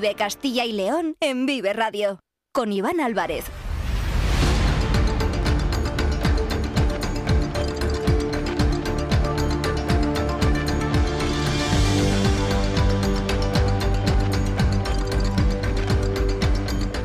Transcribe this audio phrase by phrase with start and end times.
[0.00, 2.20] Vive Castilla y León en Vive Radio.
[2.52, 3.44] Con Iván Álvarez.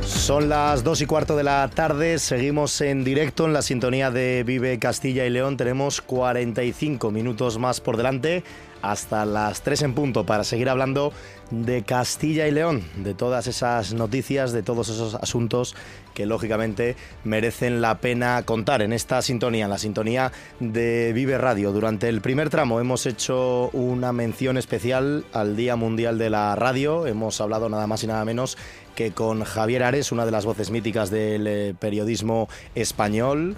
[0.05, 4.43] Son las dos y cuarto de la tarde, seguimos en directo en la sintonía de
[4.43, 5.57] Vive Castilla y León.
[5.57, 8.43] Tenemos 45 minutos más por delante
[8.83, 11.13] hasta las 3 en punto para seguir hablando
[11.49, 15.75] de Castilla y León, de todas esas noticias, de todos esos asuntos
[16.13, 21.71] que lógicamente merecen la pena contar en esta sintonía, en la sintonía de Vive Radio.
[21.71, 27.07] Durante el primer tramo hemos hecho una mención especial al Día Mundial de la Radio,
[27.07, 28.57] hemos hablado nada más y nada menos
[28.95, 33.55] que con Javier Ares, una de las voces míticas del eh, periodismo español,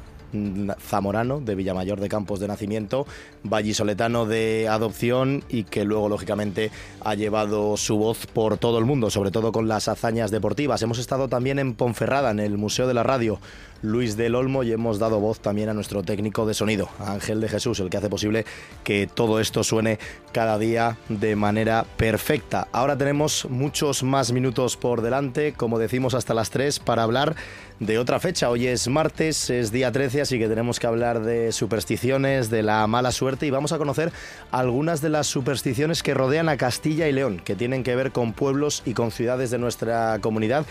[0.80, 3.06] zamorano de Villamayor de Campos de nacimiento,
[3.44, 9.10] vallisoletano de adopción y que luego lógicamente ha llevado su voz por todo el mundo,
[9.10, 10.82] sobre todo con las hazañas deportivas.
[10.82, 13.40] Hemos estado también en Ponferrada, en el Museo de la Radio,
[13.86, 17.48] Luis del Olmo, y hemos dado voz también a nuestro técnico de sonido, Ángel de
[17.48, 18.46] Jesús, el que hace posible
[18.84, 20.00] que todo esto suene
[20.32, 22.68] cada día de manera perfecta.
[22.72, 27.36] Ahora tenemos muchos más minutos por delante, como decimos hasta las 3, para hablar
[27.80, 28.50] de otra fecha.
[28.50, 32.88] Hoy es martes, es día 13, así que tenemos que hablar de supersticiones, de la
[32.88, 34.12] mala suerte y vamos a conocer
[34.52, 38.34] algunas de las supersticiones que rodean a Castilla y León, que tienen que ver con
[38.34, 40.66] pueblos y con ciudades de nuestra comunidad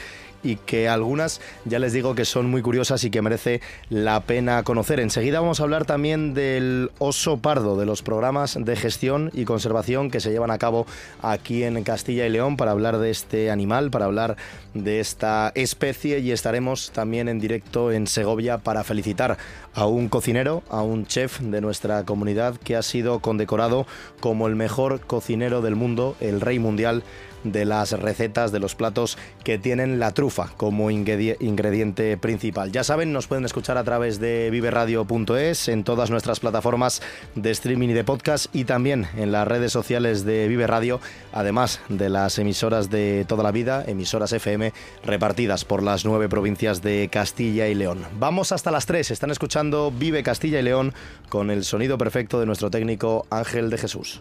[0.45, 4.63] y que algunas ya les digo que son muy curiosas y que merece la pena
[4.63, 5.01] conocer.
[5.01, 10.11] Enseguida vamos a hablar también del oso pardo, de los programas de gestión y conservación
[10.11, 10.87] que se llevan a cabo
[11.23, 14.37] aquí en Castilla y León para hablar de este animal, para hablar
[14.75, 19.39] de esta especie y estaremos también en directo en Segovia para felicitar
[19.75, 23.87] a un cocinero, a un chef de nuestra comunidad que ha sido condecorado
[24.21, 27.03] como el mejor cocinero del mundo, el rey mundial
[27.45, 32.73] de las recetas de los platos que tienen la trufa como ingrediente principal.
[32.73, 37.03] Ya saben, nos pueden escuchar a través de viveradio.es, en todas nuestras plataformas
[37.35, 41.01] de streaming y de podcast y también en las redes sociales de Vive Radio,
[41.33, 44.73] además de las emisoras de toda la vida, emisoras FM
[45.05, 48.05] repartidas por las nueve provincias de Castilla y León.
[48.19, 50.95] Vamos hasta las tres, están escuchando Vive Castilla y León
[51.29, 54.21] con el sonido perfecto de nuestro técnico Ángel de Jesús.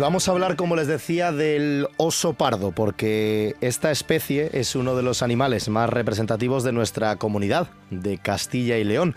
[0.00, 5.02] Vamos a hablar, como les decía, del oso pardo, porque esta especie es uno de
[5.02, 9.14] los animales más representativos de nuestra comunidad, de Castilla y León.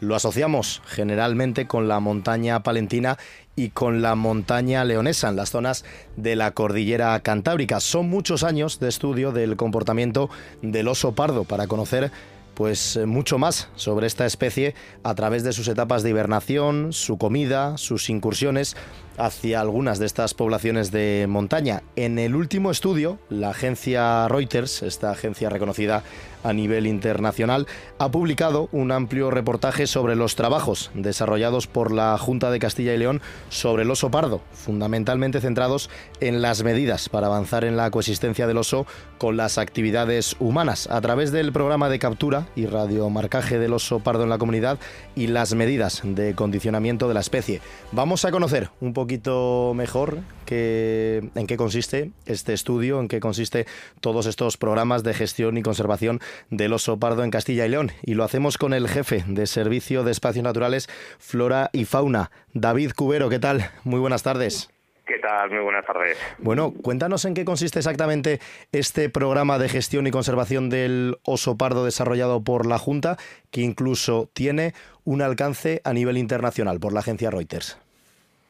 [0.00, 3.18] Lo asociamos generalmente con la montaña palentina
[3.54, 5.84] y con la montaña leonesa en las zonas
[6.16, 7.78] de la cordillera cantábrica.
[7.78, 10.30] Son muchos años de estudio del comportamiento
[10.62, 12.10] del oso pardo para conocer
[12.54, 17.78] pues mucho más sobre esta especie a través de sus etapas de hibernación, su comida,
[17.78, 18.76] sus incursiones
[19.18, 21.82] hacia algunas de estas poblaciones de montaña.
[21.96, 26.02] En el último estudio, la agencia Reuters, esta agencia reconocida
[26.44, 27.66] a nivel internacional,
[27.98, 32.98] ha publicado un amplio reportaje sobre los trabajos desarrollados por la Junta de Castilla y
[32.98, 35.88] León sobre el oso pardo, fundamentalmente centrados
[36.20, 38.86] en las medidas para avanzar en la coexistencia del oso
[39.18, 44.24] con las actividades humanas a través del programa de captura y radiomarcaje del oso pardo
[44.24, 44.78] en la comunidad
[45.14, 47.60] y las medidas de condicionamiento de la especie.
[47.92, 53.66] Vamos a conocer un poquito mejor que, en qué consiste este estudio, en qué consiste
[54.00, 56.20] todos estos programas de gestión y conservación
[56.50, 57.90] del oso pardo en Castilla y León.
[58.02, 60.88] Y lo hacemos con el jefe de Servicio de Espacios Naturales,
[61.18, 63.28] Flora y Fauna, David Cubero.
[63.28, 63.72] ¿Qué tal?
[63.82, 64.70] Muy buenas tardes.
[65.04, 65.50] ¿Qué tal?
[65.50, 66.16] Muy buenas tardes.
[66.38, 68.38] Bueno, cuéntanos en qué consiste exactamente
[68.70, 73.16] este programa de gestión y conservación del oso pardo desarrollado por la Junta,
[73.50, 77.78] que incluso tiene un alcance a nivel internacional por la agencia Reuters.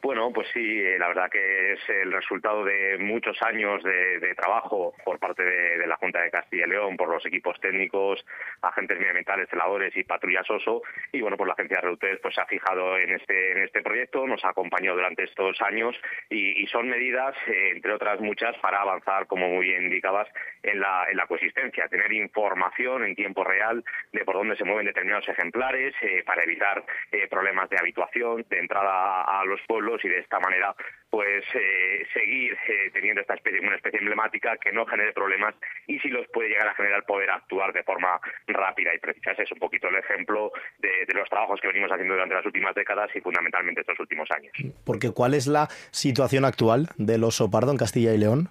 [0.03, 4.93] Bueno, pues sí, eh, la verdad que es el resultado de muchos años de, trabajo
[5.05, 8.27] por parte de, la Junta de Castilla y León, por los equipos técnicos,
[8.63, 10.83] agentes medioambientales, celadores y patrullas OSO.
[11.13, 14.27] Y bueno, pues la agencia Reuters pues, se ha fijado en este, en este proyecto,
[14.27, 15.95] nos ha acompañado durante estos años
[16.29, 20.27] y, son medidas, eh, entre otras muchas, para avanzar, como muy bien indicabas,
[20.65, 24.87] en la, en la coexistencia, tener información en tiempo real de por dónde se mueven
[24.87, 26.83] determinados ejemplares, eh, para evitar
[27.31, 30.75] problemas de habituación, de entrada a los pueblos y de esta manera
[31.11, 35.55] pues eh, seguir eh, teniendo esta especie una especie emblemática que no genere problemas
[35.87, 39.33] y si los puede llegar a generar poder actuar de forma rápida y precisa.
[39.33, 42.47] Ese es un poquito el ejemplo de, de los trabajos que venimos haciendo durante las
[42.47, 44.53] últimas décadas y fundamentalmente estos últimos años.
[44.87, 48.51] Porque ¿cuál es la situación actual del oso pardo en Castilla y León?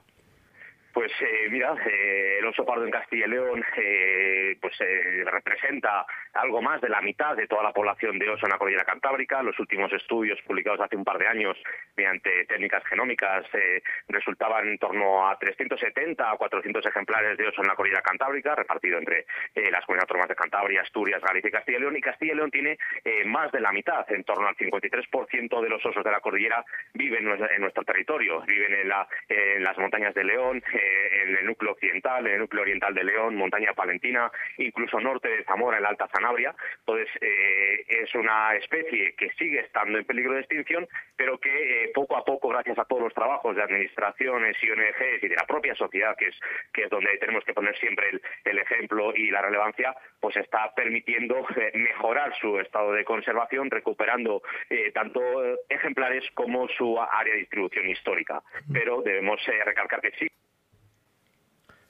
[0.94, 4.78] Pues eh, mira, eh, el oso pardo en Castilla y León eh, pues
[5.26, 8.86] representa algo más de la mitad de toda la población de oso en la cordillera
[8.86, 9.42] cantábrica.
[9.44, 11.58] Los últimos estudios publicados hace un par de años
[11.96, 17.68] mediante técnicas genómicas eh, resultaban en torno a 370 a 400 ejemplares de oso en
[17.68, 19.26] la cordillera cantábrica, repartido entre
[19.56, 21.98] eh, las comunidades autónomas de Cantabria, Asturias, Galicia y Castilla y León.
[21.98, 25.70] Y Castilla y León tiene eh, más de la mitad, en torno al 53% de
[25.70, 26.64] los osos de la cordillera
[26.94, 31.46] viven en nuestro territorio, viven en, la, en las montañas de León, eh, en el
[31.46, 35.84] núcleo occidental, en el núcleo oriental de León, montaña palentina, incluso norte de Zamora, en
[35.84, 36.56] la Alta Sanabria.
[36.80, 41.92] Entonces, eh, es una especie que sigue estando en peligro de extinción, pero que eh,
[41.94, 45.46] poco a poco, gracias a todos los trabajos de administraciones y ONGs y de la
[45.46, 46.40] propia sociedad, que es,
[46.74, 50.74] que es donde tenemos que poner siempre el, el ejemplo y la relevancia, pues está
[50.76, 55.22] permitiendo eh, mejorar su estado de conservación, recuperando eh, tanto
[55.70, 58.42] ejemplares como su área de distribución histórica.
[58.72, 60.32] Pero debemos recalcar que sí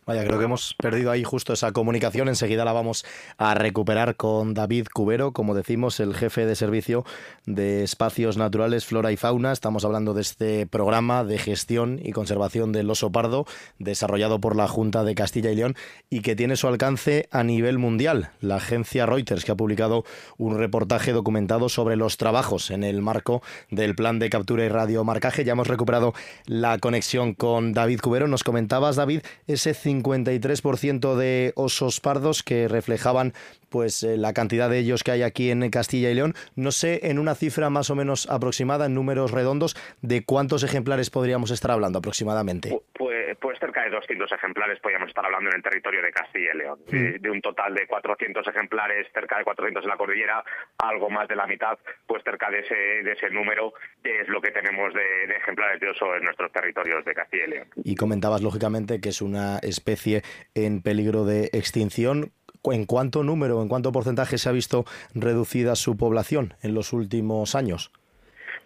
[0.07, 2.27] Vaya, creo que hemos perdido ahí justo esa comunicación.
[2.27, 3.05] Enseguida la vamos
[3.37, 7.05] a recuperar con David Cubero, como decimos, el jefe de servicio
[7.45, 9.51] de espacios naturales, flora y fauna.
[9.51, 13.45] Estamos hablando de este programa de gestión y conservación del oso pardo,
[13.77, 15.75] desarrollado por la Junta de Castilla y León
[16.09, 18.31] y que tiene su alcance a nivel mundial.
[18.39, 20.03] La agencia Reuters, que ha publicado
[20.39, 25.43] un reportaje documentado sobre los trabajos en el marco del plan de captura y radiomarcaje.
[25.43, 26.15] Ya hemos recuperado
[26.47, 28.27] la conexión con David Cubero.
[28.27, 33.33] Nos comentabas, David, ese 53% de osos pardos que reflejaban
[33.69, 36.35] pues eh, la cantidad de ellos que hay aquí en Castilla y León.
[36.55, 41.09] No sé, en una cifra más o menos aproximada, en números redondos, de cuántos ejemplares
[41.09, 42.81] podríamos estar hablando aproximadamente.
[42.93, 46.57] Pues, pues cerca de 200 ejemplares podríamos estar hablando en el territorio de Castilla y
[46.57, 46.79] León.
[46.87, 46.97] Sí.
[46.97, 50.43] De, de, un total de 400 ejemplares, cerca de 400 en la cordillera,
[50.77, 53.73] algo más de la mitad, pues cerca de ese, de ese número
[54.03, 57.49] es lo que tenemos de, de ejemplares de oso en nuestros territorios de Castilla y
[57.49, 57.67] León.
[57.83, 60.23] Y comentabas, lógicamente, que es una especie
[60.55, 62.31] en peligro de extinción.
[62.63, 64.85] ¿En cuánto número, en cuánto porcentaje se ha visto
[65.15, 67.91] reducida su población en los últimos años?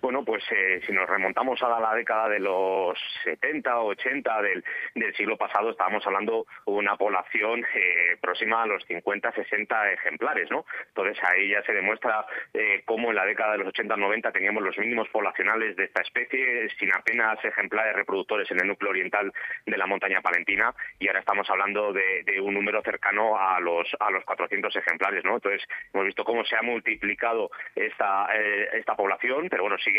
[0.05, 4.63] Bueno, pues eh, si nos remontamos a la década de los 70 o 80 del,
[4.93, 10.51] del siglo pasado, estábamos hablando de una población eh, próxima a los 50, 60 ejemplares,
[10.51, 10.63] ¿no?
[10.89, 12.23] Entonces ahí ya se demuestra
[12.53, 16.03] eh, cómo en la década de los 80, 90 teníamos los mínimos poblacionales de esta
[16.03, 19.33] especie, sin apenas ejemplares reproductores en el núcleo oriental
[19.65, 24.11] de la montaña palentina, y ahora estamos hablando de, un número cercano a los, a
[24.11, 25.33] los 400 ejemplares, ¿no?
[25.33, 28.27] Entonces hemos visto cómo se ha multiplicado esta,
[28.71, 29.94] esta población, pero bueno, sigue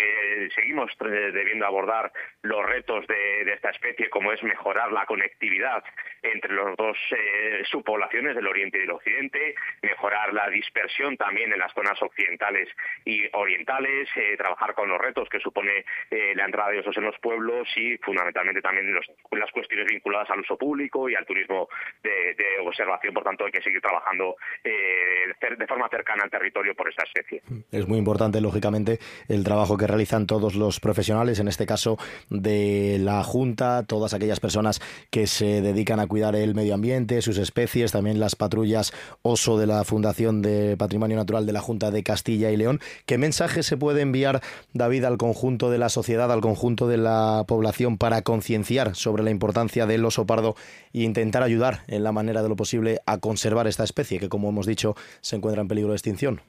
[0.55, 2.13] seguimos debiendo abordar
[2.43, 5.83] los retos de, esta especie, como es mejorar la conectividad
[6.23, 11.59] entre los dos eh, subpoblaciones del oriente y del occidente, mejorar la dispersión también en
[11.59, 12.69] las zonas occidentales
[13.05, 17.05] y orientales, eh, trabajar con los retos que supone eh, la entrada de osos en
[17.05, 21.69] los pueblos y fundamentalmente también las cuestiones vinculadas al uso público y al turismo
[22.03, 23.15] de, de observación.
[23.15, 27.43] Por tanto, hay que seguir trabajando eh, de forma cercana al territorio por esta especie.
[27.71, 28.99] Es muy importante, lógicamente,
[29.29, 31.99] el trabajo que realizan todos los profesionales, en este caso
[32.31, 34.81] de la Junta, todas aquellas personas
[35.11, 38.93] que se dedican a cuidar el medio ambiente, sus especies, también las patrullas
[39.23, 42.81] OSO de la Fundación de Patrimonio Natural de la Junta de Castilla y León.
[43.07, 44.41] ¿Qué mensaje se puede enviar,
[44.73, 49.31] David, al conjunto de la sociedad, al conjunto de la población para concienciar sobre la
[49.31, 50.57] importancia del oso pardo
[50.93, 54.49] e intentar ayudar en la manera de lo posible a conservar esta especie que, como
[54.49, 56.41] hemos dicho, se encuentra en peligro de extinción?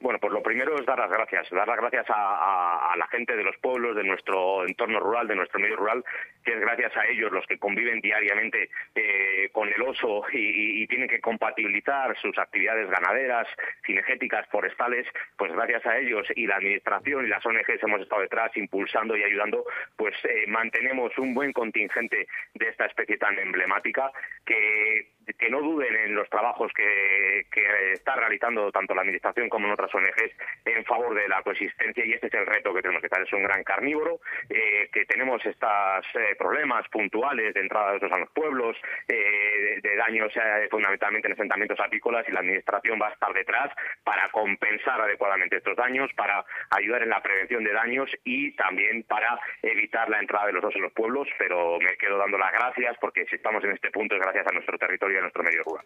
[0.00, 3.44] Bueno, pues lo primero es dar las gracias, dar las gracias a, la gente de
[3.44, 6.02] los pueblos, de nuestro entorno rural, de nuestro medio rural,
[6.42, 11.06] que es gracias a ellos los que conviven diariamente eh, con el oso y, tienen
[11.06, 13.46] que compatibilizar sus actividades ganaderas,
[13.84, 18.56] cinegéticas, forestales, pues gracias a ellos y la administración y las ONGs hemos estado detrás
[18.56, 24.10] impulsando y ayudando, pues eh, mantenemos un buen contingente de esta especie tan emblemática
[24.46, 29.66] que que no duden en los trabajos que, que está realizando tanto la Administración como
[29.66, 30.32] en otras ONGs
[30.64, 33.22] en favor de la coexistencia y este es el reto que tenemos que estar.
[33.22, 35.70] Es un gran carnívoro, eh, que tenemos estos
[36.14, 38.76] eh, problemas puntuales de entrada de otros a los pueblos,
[39.08, 40.32] eh, de, de, daños
[40.70, 43.72] fundamentalmente en asentamientos apícolas y la Administración va a estar detrás
[44.04, 49.40] para compensar adecuadamente estos daños, para ayudar en la prevención de daños y también para
[49.62, 52.96] evitar la entrada de los dos en los pueblos, pero me quedo dando las gracias
[53.00, 55.62] porque si estamos en este punto es gracias a nuestro territorio y a nuestro medio
[55.64, 55.84] rural.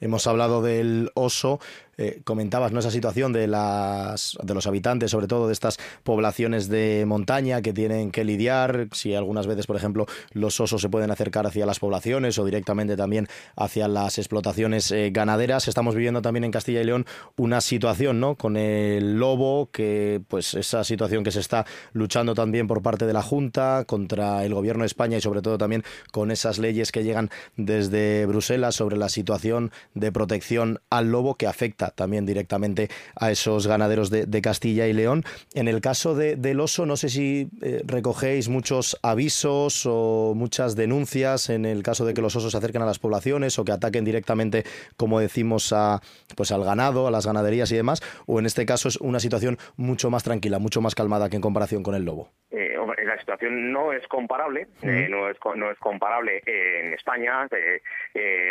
[0.00, 1.60] Hemos hablado del oso,
[2.00, 2.80] eh, comentabas, ¿no?
[2.80, 7.74] Esa situación de, las, de los habitantes, sobre todo de estas poblaciones de montaña que
[7.74, 11.78] tienen que lidiar, si algunas veces, por ejemplo, los osos se pueden acercar hacia las
[11.78, 15.68] poblaciones o directamente también hacia las explotaciones eh, ganaderas.
[15.68, 17.04] Estamos viviendo también en Castilla y León
[17.36, 18.34] una situación, ¿no?
[18.34, 23.12] Con el lobo, que pues esa situación que se está luchando también por parte de
[23.12, 27.04] la Junta contra el gobierno de España y sobre todo también con esas leyes que
[27.04, 27.28] llegan
[27.58, 33.66] desde Bruselas sobre la situación de protección al lobo que afecta también directamente a esos
[33.66, 35.24] ganaderos de, Castilla y León.
[35.54, 41.50] En el caso del oso, no sé si eh, recogéis muchos avisos o muchas denuncias
[41.50, 44.04] en el caso de que los osos se acerquen a las poblaciones o que ataquen
[44.04, 44.64] directamente,
[44.96, 46.00] como decimos, a,
[46.36, 49.58] pues al ganado, a las ganaderías y demás, o en este caso es una situación
[49.76, 52.30] mucho más tranquila, mucho más calmada que en comparación con el lobo.
[52.50, 57.46] Eh, la situación no es comparable, eh, no, es, no es comparable en España,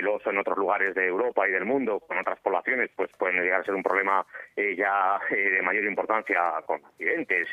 [0.01, 3.61] luego en otros lugares de Europa y del mundo, con otras poblaciones, pues pueden llegar
[3.61, 7.47] a ser un problema eh, ya de mayor importancia con accidentes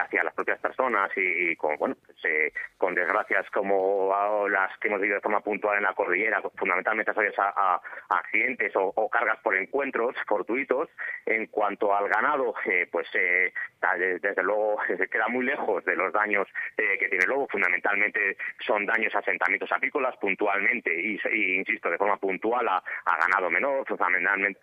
[0.00, 4.14] hacia las propias personas y, con, bueno, pues, con desgracias como
[4.48, 9.08] las que hemos vivido de forma puntual en la cordillera, fundamentalmente a, a, accidentes o,
[9.10, 10.88] cargas por encuentros fortuitos.
[11.26, 12.54] En cuanto al ganado,
[12.90, 14.78] pues desde luego
[15.10, 17.48] queda muy lejos de los daños eh, que tiene el lobo.
[17.48, 21.18] Fundamentalmente son daños a asentamientos apícolas puntualmente y,
[21.56, 22.82] insisto, de forma puntual a,
[23.20, 24.58] ganado menor, fundamentalmente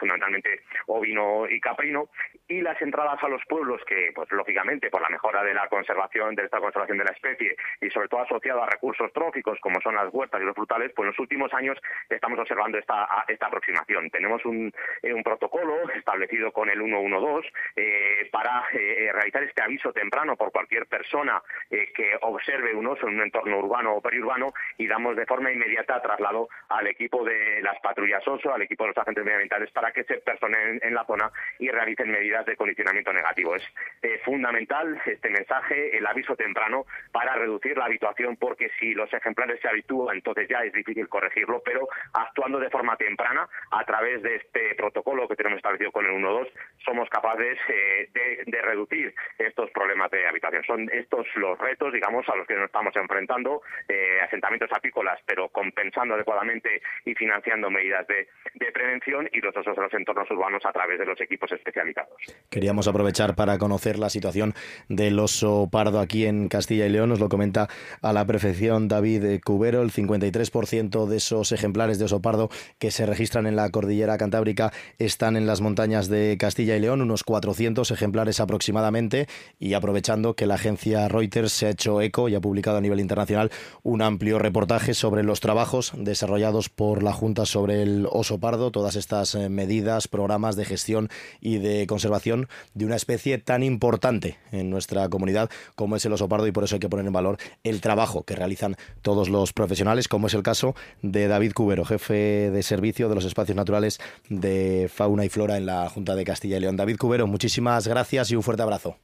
[0.87, 2.09] ovino y caprino.
[2.51, 6.35] Y las entradas a los pueblos que, pues lógicamente, por la mejora de la conservación,
[6.35, 9.95] de esta conservación de la especie y sobre todo asociado a recursos tróficos como son
[9.95, 11.77] las huertas y los frutales, pues en los últimos años
[12.09, 14.09] estamos observando esta, esta aproximación.
[14.09, 14.69] Tenemos un,
[15.01, 20.51] eh, un protocolo establecido con el 112 eh, para eh, realizar este aviso temprano por
[20.51, 25.15] cualquier persona eh, que observe un oso en un entorno urbano o periurbano y damos
[25.15, 29.23] de forma inmediata traslado al equipo de las patrullas oso, al equipo de los agentes
[29.23, 33.55] medioambientales para que se personen en la zona y realicen medidas de condicionamiento negativo.
[33.55, 33.63] Es
[34.01, 39.59] eh, fundamental este mensaje, el aviso temprano para reducir la habituación porque si los ejemplares
[39.61, 44.35] se habitúan entonces ya es difícil corregirlo, pero actuando de forma temprana a través de
[44.35, 46.47] este protocolo que tenemos establecido con el 1.2
[46.85, 48.09] somos capaces eh,
[48.45, 50.63] de, reducir estos problemas de habitación.
[50.63, 55.49] Son estos los retos, digamos, a los que nos estamos enfrentando, eh, asentamientos apícolas, pero
[55.49, 58.27] compensando adecuadamente y financiando medidas de,
[58.71, 62.15] prevención y los otros de los entornos urbanos a través de los equipos especializados.
[62.51, 64.53] Queríamos aprovechar para conocer la situación
[64.89, 67.07] del oso pardo aquí en Castilla y León.
[67.07, 67.69] Nos lo comenta
[68.01, 69.81] a la perfección David Cubero.
[69.81, 74.73] El 53% de esos ejemplares de oso pardo que se registran en la cordillera cantábrica
[74.99, 79.27] están en las montañas de Castilla y León, unos 400 ejemplares aproximadamente.
[79.57, 82.99] Y aprovechando que la agencia Reuters se ha hecho eco y ha publicado a nivel
[82.99, 83.49] internacional
[83.81, 88.97] un amplio reportaje sobre los trabajos desarrollados por la Junta sobre el oso pardo, todas
[88.97, 91.09] estas eh, medidas, programas de gestión
[91.39, 96.27] y de conservación de una especie tan importante en nuestra comunidad como es el oso
[96.27, 99.53] pardo y por eso hay que poner en valor el trabajo que realizan todos los
[99.53, 103.99] profesionales, como es el caso de David Cubero, jefe de servicio de los espacios naturales
[104.29, 106.77] de fauna y flora en la Junta de Castilla y León.
[106.77, 108.97] David Cubero, muchísimas gracias y un fuerte abrazo.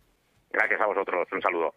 [0.51, 1.73] Gracias a vosotros, un saludo.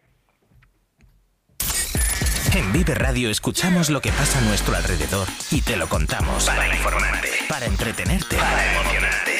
[2.57, 6.47] En Vive Radio escuchamos lo que pasa a nuestro alrededor y te lo contamos.
[6.47, 9.40] Para informarte, para entretenerte, para emocionarte.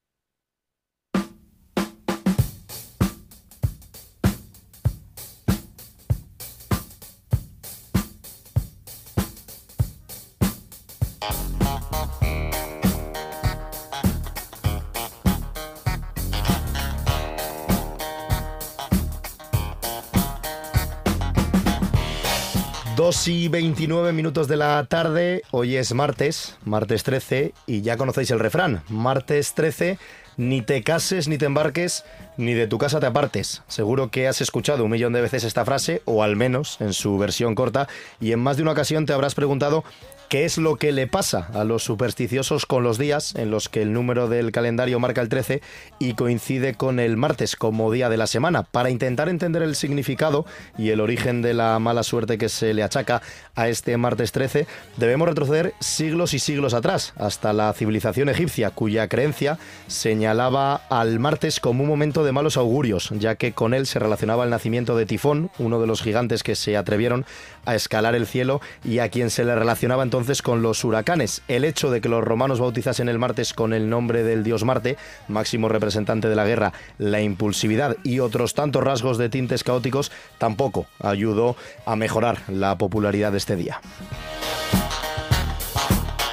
[23.01, 28.29] 2 y 29 minutos de la tarde, hoy es martes, martes 13, y ya conocéis
[28.29, 29.97] el refrán, martes 13,
[30.37, 32.05] ni te cases ni te embarques,
[32.37, 33.63] ni de tu casa te apartes.
[33.67, 37.17] Seguro que has escuchado un millón de veces esta frase, o al menos en su
[37.17, 37.87] versión corta,
[38.19, 39.83] y en más de una ocasión te habrás preguntado
[40.31, 43.81] ¿Qué es lo que le pasa a los supersticiosos con los días en los que
[43.81, 45.61] el número del calendario marca el 13
[45.99, 48.63] y coincide con el martes como día de la semana?
[48.63, 50.45] Para intentar entender el significado
[50.77, 53.21] y el origen de la mala suerte que se le achaca
[53.55, 59.09] a este martes 13, debemos retroceder siglos y siglos atrás, hasta la civilización egipcia, cuya
[59.09, 63.99] creencia señalaba al martes como un momento de malos augurios, ya que con él se
[63.99, 67.25] relacionaba el nacimiento de Tifón, uno de los gigantes que se atrevieron
[67.65, 71.41] a escalar el cielo y a quien se le relacionaba entonces con los huracanes.
[71.47, 74.97] El hecho de que los romanos bautizasen el martes con el nombre del dios Marte,
[75.27, 80.85] máximo representante de la guerra, la impulsividad y otros tantos rasgos de tintes caóticos, tampoco
[80.99, 83.81] ayudó a mejorar la popularidad de este día.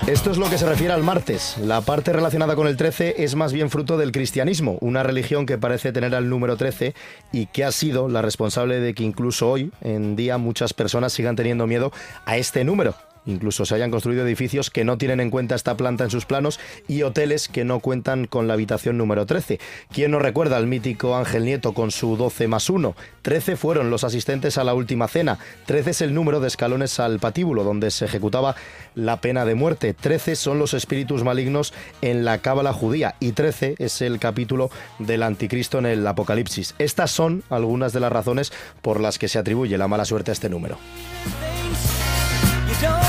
[0.08, 1.58] Esto es lo que se refiere al martes.
[1.58, 5.58] La parte relacionada con el 13 es más bien fruto del cristianismo, una religión que
[5.58, 6.94] parece tener al número 13
[7.30, 11.36] y que ha sido la responsable de que incluso hoy en día muchas personas sigan
[11.36, 11.92] teniendo miedo
[12.24, 12.94] a este número.
[13.26, 16.58] Incluso se hayan construido edificios que no tienen en cuenta esta planta en sus planos
[16.86, 19.60] y hoteles que no cuentan con la habitación número 13.
[19.92, 22.94] ¿Quién no recuerda al mítico Ángel Nieto con su 12 más 1?
[23.22, 25.38] 13 fueron los asistentes a la última cena.
[25.66, 28.56] 13 es el número de escalones al patíbulo donde se ejecutaba
[28.94, 29.94] la pena de muerte.
[29.94, 35.22] 13 son los espíritus malignos en la cábala judía y 13 es el capítulo del
[35.22, 36.74] anticristo en el Apocalipsis.
[36.78, 40.32] Estas son algunas de las razones por las que se atribuye la mala suerte a
[40.32, 40.78] este número.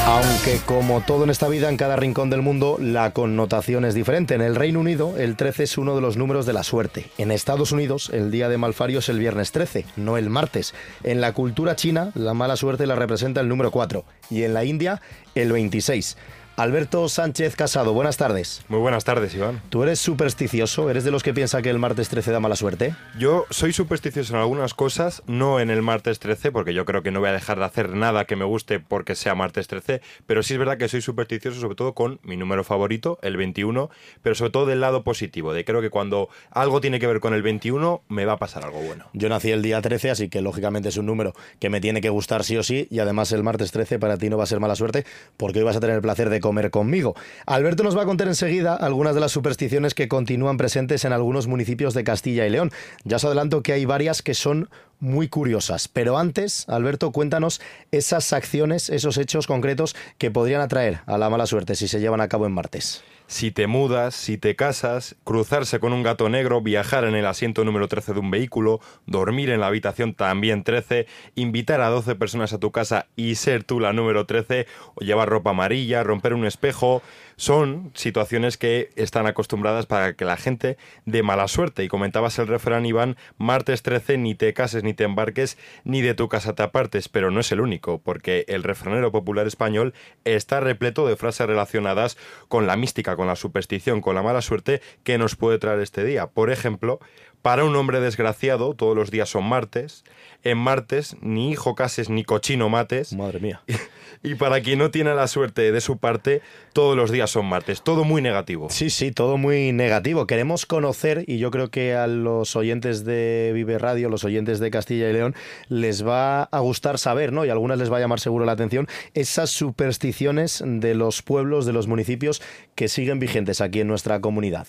[0.05, 4.33] Aunque como todo en esta vida, en cada rincón del mundo, la connotación es diferente.
[4.33, 7.11] En el Reino Unido, el 13 es uno de los números de la suerte.
[7.17, 10.73] En Estados Unidos, el día de Malfario es el viernes 13, no el martes.
[11.03, 14.03] En la cultura china, la mala suerte la representa el número 4.
[14.31, 15.01] Y en la India,
[15.35, 16.17] el 26.
[16.59, 18.65] Alberto Sánchez Casado, buenas tardes.
[18.67, 19.61] Muy buenas tardes, Iván.
[19.69, 20.89] ¿Tú eres supersticioso?
[20.89, 22.93] ¿Eres de los que piensa que el martes 13 da mala suerte?
[23.17, 27.11] Yo soy supersticioso en algunas cosas, no en el martes 13, porque yo creo que
[27.11, 30.43] no voy a dejar de hacer nada que me guste porque sea martes 13, pero
[30.43, 33.89] sí es verdad que soy supersticioso sobre todo con mi número favorito, el 21,
[34.21, 37.33] pero sobre todo del lado positivo, de creo que cuando algo tiene que ver con
[37.33, 39.05] el 21 me va a pasar algo bueno.
[39.13, 42.09] Yo nací el día 13, así que lógicamente es un número que me tiene que
[42.09, 44.59] gustar sí o sí, y además el martes 13 para ti no va a ser
[44.59, 45.05] mala suerte,
[45.37, 47.13] porque hoy vas a tener el placer de comer conmigo.
[47.45, 51.45] Alberto nos va a contar enseguida algunas de las supersticiones que continúan presentes en algunos
[51.45, 52.71] municipios de Castilla y León.
[53.03, 54.67] Ya os adelanto que hay varias que son
[54.99, 55.87] muy curiosas.
[55.87, 61.45] Pero antes, Alberto, cuéntanos esas acciones, esos hechos concretos que podrían atraer a la mala
[61.45, 65.79] suerte si se llevan a cabo en martes si te mudas, si te casas, cruzarse
[65.79, 69.59] con un gato negro, viajar en el asiento número 13 de un vehículo, dormir en
[69.59, 73.93] la habitación también 13, invitar a 12 personas a tu casa y ser tú la
[73.93, 74.65] número 13,
[74.95, 77.03] o llevar ropa amarilla, romper un espejo,
[77.39, 81.85] son situaciones que están acostumbradas para que la gente dé mala suerte.
[81.85, 86.13] Y comentabas el refrán, Iván, martes 13, ni te cases ni te embarques, ni de
[86.13, 89.93] tu casa te apartes, pero no es el único, porque el refranero popular español
[90.25, 92.17] está repleto de frases relacionadas
[92.49, 96.03] con la mística, con la superstición, con la mala suerte que nos puede traer este
[96.03, 96.27] día.
[96.27, 96.99] Por ejemplo,
[97.41, 100.03] para un hombre desgraciado, todos los días son martes.
[100.43, 103.13] En martes, ni hijo cases ni cochino mates.
[103.13, 103.61] Madre mía.
[104.21, 106.41] Y para quien no tiene la suerte de su parte,
[106.73, 107.81] todos los días son martes.
[107.81, 108.67] Todo muy negativo.
[108.69, 110.27] Sí, sí, todo muy negativo.
[110.27, 114.71] Queremos conocer, y yo creo que a los oyentes de Vive Radio, los oyentes de
[114.71, 115.35] Castilla y León,
[115.69, 117.45] les va a gustar saber, ¿no?
[117.45, 121.65] Y a algunas les va a llamar seguro la atención, esas supersticiones de los pueblos,
[121.65, 122.41] de los municipios
[122.75, 124.67] que siguen vigentes aquí en nuestra comunidad.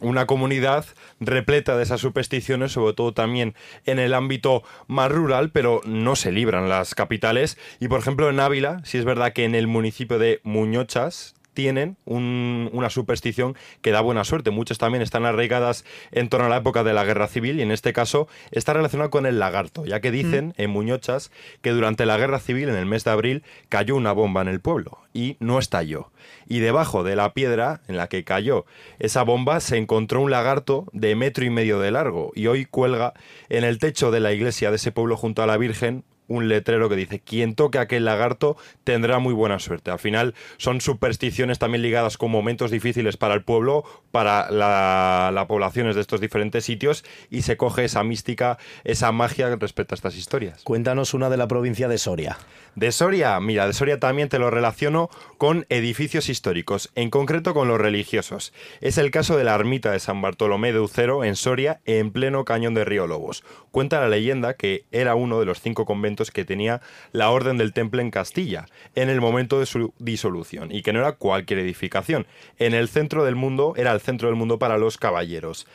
[0.00, 0.84] Una comunidad
[1.20, 6.32] repleta de esas supersticiones, sobre todo también en el ámbito más rural, pero no se
[6.32, 7.58] libran las capitales.
[7.80, 11.96] Y por ejemplo en Ávila, si es verdad que en el municipio de Muñochas, tienen
[12.04, 14.50] una superstición que da buena suerte.
[14.50, 17.72] Muchas también están arraigadas en torno a la época de la guerra civil y en
[17.72, 22.18] este caso está relacionado con el lagarto, ya que dicen en Muñochas que durante la
[22.18, 25.58] guerra civil, en el mes de abril, cayó una bomba en el pueblo y no
[25.58, 26.12] estalló.
[26.46, 28.66] Y debajo de la piedra en la que cayó
[28.98, 33.14] esa bomba se encontró un lagarto de metro y medio de largo y hoy cuelga
[33.48, 36.88] en el techo de la iglesia de ese pueblo junto a la Virgen un letrero
[36.88, 39.90] que dice quien toque aquel lagarto tendrá muy buena suerte.
[39.90, 45.46] Al final son supersticiones también ligadas con momentos difíciles para el pueblo, para la, la
[45.46, 50.16] poblaciones de estos diferentes sitios y se coge esa mística, esa magia respecto a estas
[50.16, 50.62] historias.
[50.64, 52.38] Cuéntanos una de la provincia de Soria.
[52.74, 55.08] De Soria, mira, de Soria también te lo relaciono
[55.38, 58.52] con edificios históricos, en concreto con los religiosos.
[58.80, 62.44] Es el caso de la ermita de San Bartolomé de Ucero en Soria, en pleno
[62.44, 63.44] cañón de Río Lobos.
[63.70, 66.80] Cuenta la leyenda que era uno de los cinco conventos que tenía
[67.12, 71.00] la Orden del Temple en Castilla, en el momento de su disolución, y que no
[71.00, 72.26] era cualquier edificación.
[72.58, 75.66] En el centro del mundo, era el centro del mundo para los caballeros.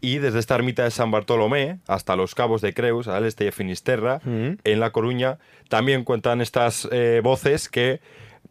[0.00, 3.52] Y desde esta ermita de San Bartolomé hasta los cabos de Creus, al este de
[3.52, 8.00] Finisterra, en La Coruña, también cuentan estas eh, voces que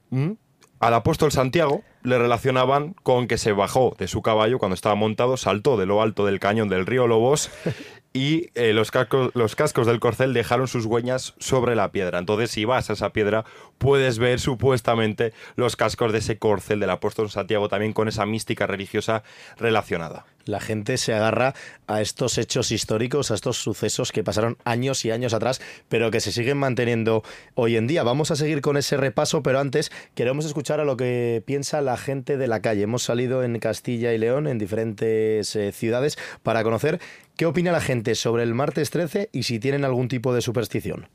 [0.10, 0.32] mm,
[0.80, 5.36] al apóstol Santiago le relacionaban con que se bajó de su caballo cuando estaba montado,
[5.36, 7.52] saltó de lo alto del cañón del río Lobos
[8.20, 12.20] y eh, los, cascos, los cascos del corcel dejaron sus huellas sobre la piedra.
[12.20, 13.46] Entonces, si vas a esa piedra,
[13.78, 18.68] puedes ver supuestamente los cascos de ese corcel del apóstol Santiago también con esa mística
[18.68, 19.24] religiosa
[19.58, 20.26] relacionada.
[20.50, 21.54] La gente se agarra
[21.88, 26.20] a estos hechos históricos, a estos sucesos que pasaron años y años atrás, pero que
[26.20, 27.24] se siguen manteniendo
[27.56, 28.04] hoy en día.
[28.04, 31.98] Vamos a seguir con ese repaso, pero antes queremos escuchar a lo que piensa la
[31.98, 32.84] gente de la calle.
[32.84, 37.00] Hemos salido en Castilla y León, en diferentes eh, ciudades, para conocer
[37.36, 41.08] qué opina la gente sobre el martes 13 y si tienen algún tipo de superstición.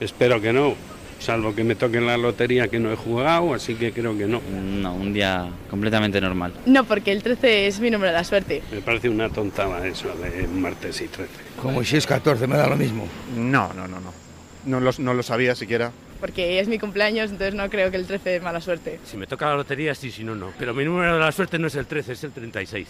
[0.00, 0.74] Espero que no,
[1.22, 4.40] salvo que me toquen la lotería que no he jugado, así que creo que no.
[4.50, 6.52] No, un día completamente normal.
[6.66, 8.62] No, porque el 13 es mi número de la suerte.
[8.72, 11.30] Me parece una tontada eso de martes y 13.
[11.60, 13.06] Como si es 14, me da lo mismo.
[13.36, 14.12] No, no, no, no.
[14.66, 15.92] No lo, no lo sabía siquiera.
[16.20, 19.00] Porque es mi cumpleaños, entonces no creo que el 13 es mala suerte.
[19.04, 20.52] Si me toca la lotería, sí, si no, no.
[20.58, 22.88] Pero mi número de la suerte no es el 13, es el 36.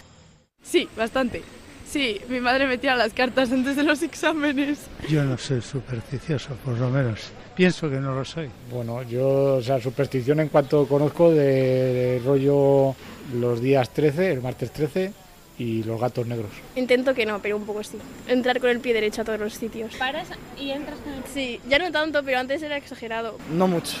[0.61, 1.41] Sí, bastante.
[1.87, 4.79] Sí, mi madre me tira las cartas antes de los exámenes.
[5.09, 7.31] Yo no soy supersticioso, por lo menos.
[7.55, 8.49] Pienso que no lo soy.
[8.71, 12.95] Bueno, yo, o sea, superstición en cuanto conozco de, de rollo
[13.39, 15.13] los días 13, el martes 13
[15.59, 16.49] y los gatos negros.
[16.75, 17.97] Intento que no, pero un poco sí.
[18.27, 19.93] Entrar con el pie derecho a todos los sitios.
[19.95, 21.23] Paras y entras con el...
[21.31, 23.37] Sí, ya no tanto, pero antes era exagerado.
[23.51, 23.97] No mucho,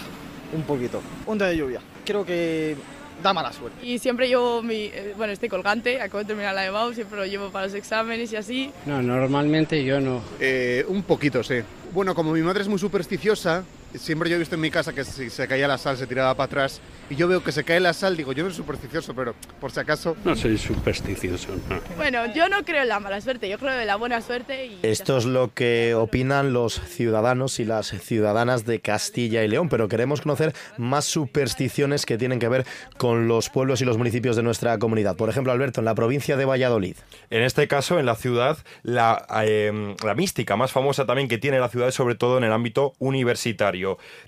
[0.55, 1.01] un poquito.
[1.27, 1.81] Un día de lluvia.
[2.05, 2.75] Creo que
[3.21, 3.85] da mala suerte.
[3.85, 7.25] Y siempre llevo mi, eh, bueno, este colgante, acabo de terminar la EBAU, siempre lo
[7.27, 8.71] llevo para los exámenes y así.
[8.87, 10.21] No, normalmente yo no.
[10.39, 11.59] Eh, un poquito, sí.
[11.93, 13.63] Bueno, como mi madre es muy supersticiosa,
[13.95, 16.33] siempre yo he visto en mi casa que si se caía la sal se tiraba
[16.35, 19.13] para atrás y yo veo que se cae la sal, digo, yo no soy supersticioso,
[19.13, 20.15] pero por si acaso...
[20.23, 21.79] No soy supersticioso, no.
[21.97, 24.79] Bueno, yo no creo en la mala suerte, yo creo en la buena suerte y...
[24.81, 29.87] Esto es lo que opinan los ciudadanos y las ciudadanas de Castilla y León, pero
[29.87, 32.65] queremos conocer más supersticiones que tienen que ver
[32.97, 35.15] con los pueblos y los municipios de nuestra comunidad.
[35.15, 36.95] Por ejemplo, Alberto, en la provincia de Valladolid.
[37.29, 41.59] En este caso, en la ciudad, la, eh, la mística más famosa también que tiene
[41.59, 43.82] la ciudad es sobre todo en el ámbito universitario.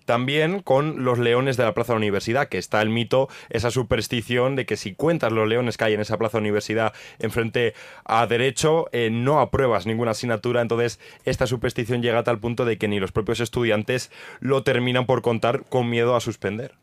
[0.05, 3.71] También con los leones de la Plaza de la Universidad, que está el mito, esa
[3.71, 6.93] superstición de que si cuentas los leones que hay en esa Plaza de la Universidad
[7.19, 10.61] enfrente a derecho, eh, no apruebas ninguna asignatura.
[10.61, 15.05] Entonces, esta superstición llega a tal punto de que ni los propios estudiantes lo terminan
[15.05, 16.73] por contar con miedo a suspender.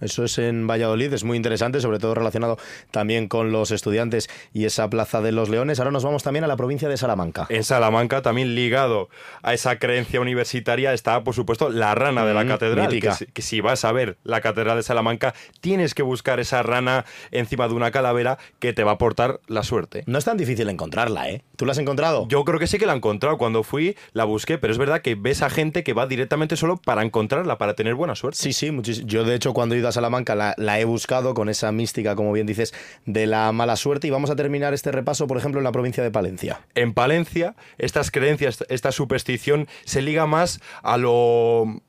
[0.00, 2.56] Eso es en Valladolid, es muy interesante, sobre todo relacionado
[2.90, 5.78] también con los estudiantes y esa Plaza de los Leones.
[5.78, 7.46] Ahora nos vamos también a la provincia de Salamanca.
[7.50, 9.10] En Salamanca, también ligado
[9.42, 12.98] a esa creencia universitaria, está, por supuesto, la rana de la Mm, catedral.
[13.00, 16.62] Que, si- que si vas a ver la catedral de Salamanca, tienes que buscar esa
[16.62, 20.02] rana encima de una calavera que te va a aportar la suerte.
[20.06, 21.42] No es tan difícil encontrarla, ¿eh?
[21.56, 22.26] ¿Tú la has encontrado?
[22.28, 23.36] Yo creo que sí que la he encontrado.
[23.36, 26.78] Cuando fui, la busqué, pero es verdad que ves a gente que va directamente solo
[26.78, 28.38] para encontrarla, para tener buena suerte.
[28.40, 28.70] Sí, sí,
[29.04, 32.16] Yo, de hecho, cuando he ido a Salamanca la, la he buscado con esa mística,
[32.16, 32.74] como bien dices,
[33.06, 34.06] de la mala suerte.
[34.06, 36.60] Y vamos a terminar este repaso, por ejemplo, en la provincia de Palencia.
[36.74, 41.80] En Palencia, estas creencias, esta superstición se liga más a lo,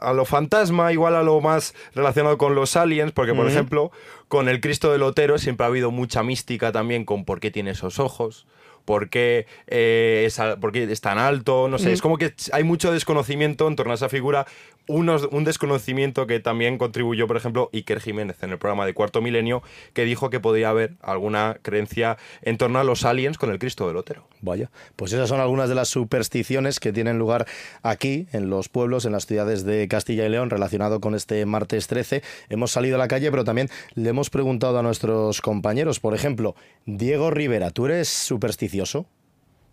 [0.00, 3.90] a lo fantasma, igual a lo más relacionado con los aliens, porque, por ejemplo,
[4.28, 7.70] con el Cristo del Otero siempre ha habido mucha mística también con por qué tiene
[7.70, 8.46] esos ojos.
[8.84, 11.68] ¿Por qué, eh, es, a- por qué es tan alto?
[11.68, 11.92] No sé, Mm.
[11.92, 14.46] es como que hay mucho desconocimiento en torno a esa figura.
[14.86, 19.22] Unos, un desconocimiento que también contribuyó, por ejemplo, Iker Jiménez en el programa de Cuarto
[19.22, 19.62] Milenio,
[19.94, 23.86] que dijo que podía haber alguna creencia en torno a los aliens con el Cristo
[23.88, 24.28] del Otero.
[24.44, 27.46] Vaya, pues esas son algunas de las supersticiones que tienen lugar
[27.82, 31.86] aquí, en los pueblos, en las ciudades de Castilla y León, relacionado con este martes
[31.86, 32.22] 13.
[32.50, 36.54] Hemos salido a la calle, pero también le hemos preguntado a nuestros compañeros, por ejemplo,
[36.84, 39.06] Diego Rivera, ¿tú eres supersticioso?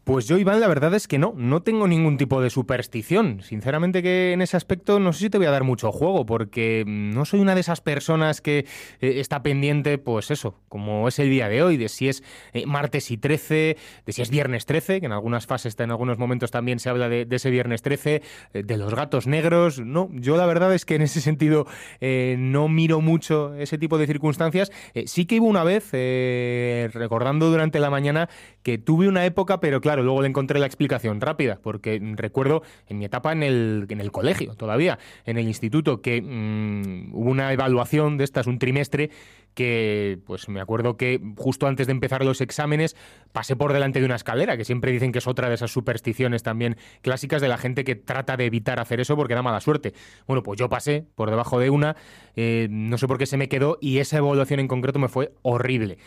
[0.04, 3.42] Pues yo, Iván, la verdad es que no, no tengo ningún tipo de superstición.
[3.44, 6.84] Sinceramente que en ese aspecto no sé si te voy a dar mucho juego, porque
[6.88, 8.66] no soy una de esas personas que
[9.00, 12.66] eh, está pendiente, pues eso, como es el día de hoy, de si es eh,
[12.66, 16.50] martes y 13, de si es viernes 13, que en algunas fases, en algunos momentos
[16.50, 19.80] también se habla de, ese viernes 13, eh, de los gatos negros.
[19.80, 21.68] No, yo la verdad es que en ese sentido
[22.02, 24.72] no miro mucho ese tipo de circunstancias.
[25.06, 25.92] Sí que hubo una vez,
[26.94, 28.30] recordando durante la mañana,
[28.64, 32.98] que tuve una época, pero claro, luego le encontré la explicación rápida, porque recuerdo en
[33.00, 37.52] mi etapa en el, en el colegio todavía, en el instituto, que mm, hubo una
[37.54, 39.10] evaluación de estas, un trimestre,
[39.54, 42.96] que pues me acuerdo que justo antes de empezar los exámenes
[43.32, 46.44] pasé por delante de una escalera, que siempre dicen que es otra de esas supersticiones
[46.44, 49.94] también clásicas de la gente que trata de evitar hacer eso porque da mala suerte.
[50.28, 51.96] Bueno, pues yo pasé por debajo de una,
[52.36, 55.34] eh, no sé por qué se me quedó y esa evaluación en concreto me fue
[55.42, 55.98] horrible.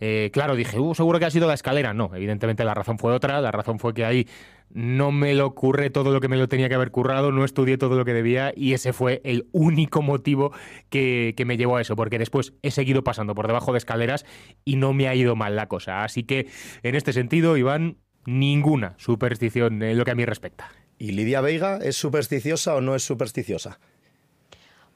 [0.00, 1.94] Eh, claro, dije, uh, seguro que ha sido la escalera.
[1.94, 3.40] No, evidentemente la razón fue otra.
[3.40, 4.26] La razón fue que ahí
[4.70, 7.76] no me lo curré todo lo que me lo tenía que haber currado, no estudié
[7.76, 10.52] todo lo que debía y ese fue el único motivo
[10.90, 14.24] que, que me llevó a eso, porque después he seguido pasando por debajo de escaleras
[14.64, 16.04] y no me ha ido mal la cosa.
[16.04, 16.46] Así que
[16.82, 20.70] en este sentido, Iván, ninguna superstición en lo que a mí respecta.
[20.98, 23.80] ¿Y Lidia Veiga es supersticiosa o no es supersticiosa?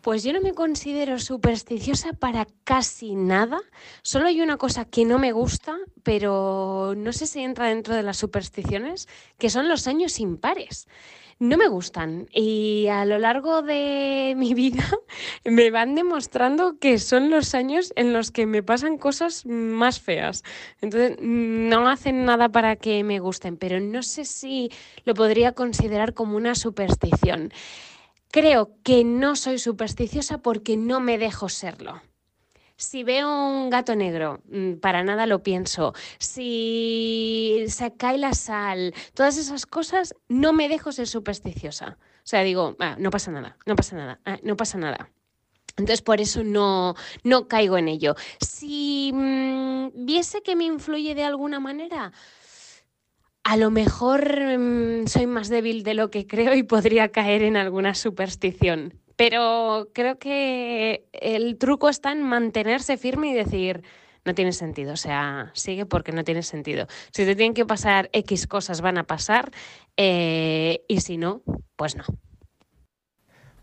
[0.04, 3.58] Pues yo no me considero supersticiosa para casi nada.
[4.02, 8.02] Solo hay una cosa que no me gusta, pero no sé si entra dentro de
[8.02, 10.88] las supersticiones, que son los años impares
[11.40, 14.84] no me gustan y a lo largo de mi vida
[15.44, 20.44] me van demostrando que son los años en los que me pasan cosas más feas.
[20.80, 24.70] Entonces, no hacen nada para que me gusten, pero no sé si
[25.04, 27.52] lo podría considerar como una superstición.
[28.34, 32.02] Creo que no soy supersticiosa porque no me dejo serlo.
[32.76, 35.94] Si veo un gato negro, mm, para nada lo pienso.
[36.18, 41.96] Si se cae la sal, todas esas cosas, no me dejo ser supersticiosa.
[42.00, 45.10] O sea, digo, ah, no pasa nada, no pasa nada, ah, no pasa nada.
[45.76, 48.16] Entonces, por eso no, no caigo en ello.
[48.40, 52.10] Si mm, viese que me influye de alguna manera,
[53.44, 57.56] a lo mejor mm, soy más débil de lo que creo y podría caer en
[57.56, 58.94] alguna superstición.
[59.16, 63.84] Pero creo que el truco está en mantenerse firme y decir,
[64.24, 66.88] no tiene sentido, o sea, sigue porque no tiene sentido.
[67.12, 69.52] Si te tienen que pasar X cosas, van a pasar,
[69.96, 71.42] eh, y si no,
[71.76, 72.04] pues no.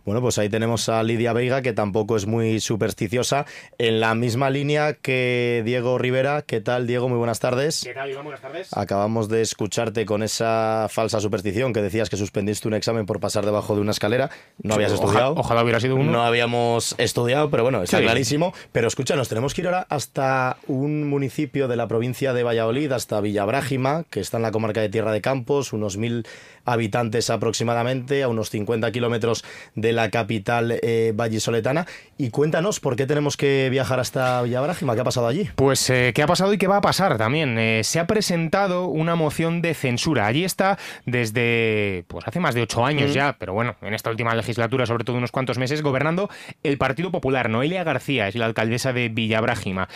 [0.03, 3.45] Bueno, pues ahí tenemos a Lidia Veiga, que tampoco es muy supersticiosa,
[3.77, 6.41] en la misma línea que Diego Rivera.
[6.41, 7.07] ¿Qué tal, Diego?
[7.07, 7.81] Muy buenas tardes.
[7.83, 8.23] ¿Qué tal, Diego?
[8.23, 8.75] Buenas tardes.
[8.75, 13.45] Acabamos de escucharte con esa falsa superstición que decías que suspendiste un examen por pasar
[13.45, 14.31] debajo de una escalera.
[14.63, 15.35] No habías estudiado.
[15.37, 16.11] Ojalá, hubiera sido uno.
[16.11, 18.55] No habíamos estudiado, pero bueno, está clarísimo.
[18.71, 23.21] Pero escúchanos, tenemos que ir ahora hasta un municipio de la provincia de Valladolid, hasta
[23.21, 26.25] Villabrágima, que está en la comarca de Tierra de Campos, unos mil
[26.65, 29.43] habitantes aproximadamente, a unos 50 kilómetros
[29.75, 31.87] de la capital eh, vallisoletana.
[32.17, 34.95] Y cuéntanos, ¿por qué tenemos que viajar hasta Villabrágima?
[34.95, 35.49] ¿Qué ha pasado allí?
[35.55, 37.57] Pues, eh, ¿qué ha pasado y qué va a pasar también?
[37.57, 40.27] Eh, se ha presentado una moción de censura.
[40.27, 44.35] Allí está desde pues hace más de ocho años ya, pero bueno, en esta última
[44.35, 46.29] legislatura, sobre todo unos cuantos meses, gobernando
[46.63, 47.49] el Partido Popular.
[47.49, 49.87] Noelia García es la alcaldesa de Villabrágima.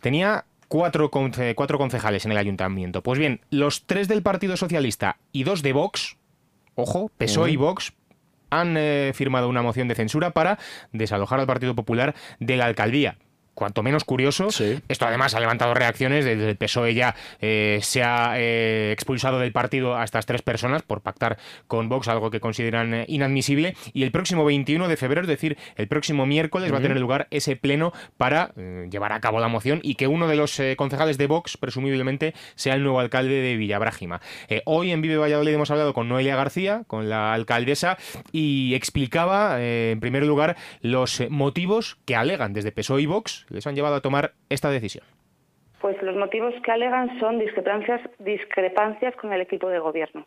[0.00, 3.02] Tenía cuatro, cuatro concejales en el ayuntamiento.
[3.02, 6.16] Pues bien, los tres del Partido Socialista y dos de Vox,
[6.74, 7.92] ojo, PSOE y Vox,
[8.50, 10.58] han eh, firmado una moción de censura para
[10.92, 13.18] desalojar al Partido Popular de la alcaldía
[13.58, 14.48] cuanto menos curioso.
[14.88, 16.24] Esto además ha levantado reacciones.
[16.24, 20.82] Desde el PSOE ya eh, se ha eh, expulsado del partido a estas tres personas
[20.82, 23.74] por pactar con Vox, algo que consideran eh, inadmisible.
[23.92, 27.26] Y el próximo 21 de febrero, es decir, el próximo miércoles, va a tener lugar
[27.32, 28.52] ese pleno para
[28.90, 32.74] llevar a cabo la moción y que uno de los concejales de Vox, presumiblemente, sea
[32.74, 34.20] el nuevo alcalde de Villabrágima.
[34.66, 37.98] hoy en Vive Valladolid hemos hablado con Noelia García, con la alcaldesa,
[38.30, 43.74] y explicaba, en primer lugar, los motivos que alegan desde PSOE y Vox les han
[43.74, 45.04] llevado a tomar esta decisión?
[45.80, 50.26] Pues los motivos que alegan son discrepancias, discrepancias con el equipo de gobierno.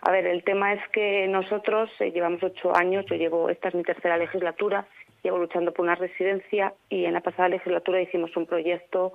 [0.00, 3.74] A ver, el tema es que nosotros eh, llevamos ocho años, yo llevo, esta es
[3.74, 4.86] mi tercera legislatura,
[5.22, 9.12] llevo luchando por una residencia y en la pasada legislatura hicimos un proyecto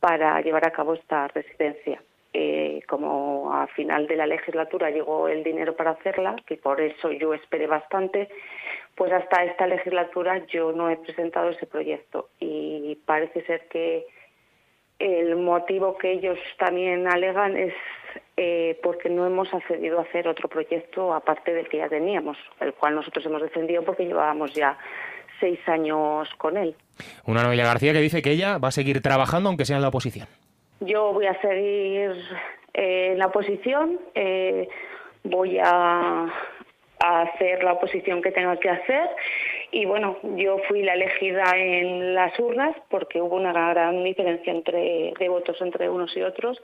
[0.00, 2.00] para llevar a cabo esta residencia.
[2.38, 7.10] Eh, como a final de la legislatura llegó el dinero para hacerla, que por eso
[7.10, 8.28] yo esperé bastante,
[8.94, 14.04] pues hasta esta legislatura yo no he presentado ese proyecto y parece ser que
[14.98, 17.72] el motivo que ellos también alegan es
[18.36, 22.74] eh, porque no hemos accedido a hacer otro proyecto aparte del que ya teníamos, el
[22.74, 24.76] cual nosotros hemos defendido porque llevábamos ya
[25.40, 26.76] seis años con él.
[27.24, 29.88] Una novela García que dice que ella va a seguir trabajando aunque sea en la
[29.88, 30.28] oposición.
[30.80, 32.12] Yo voy a seguir
[32.74, 34.68] eh, en la oposición, eh,
[35.24, 36.32] voy a
[37.00, 39.08] a hacer la oposición que tenga que hacer
[39.70, 45.12] y bueno, yo fui la elegida en las urnas porque hubo una gran diferencia entre
[45.18, 46.62] de votos entre unos y otros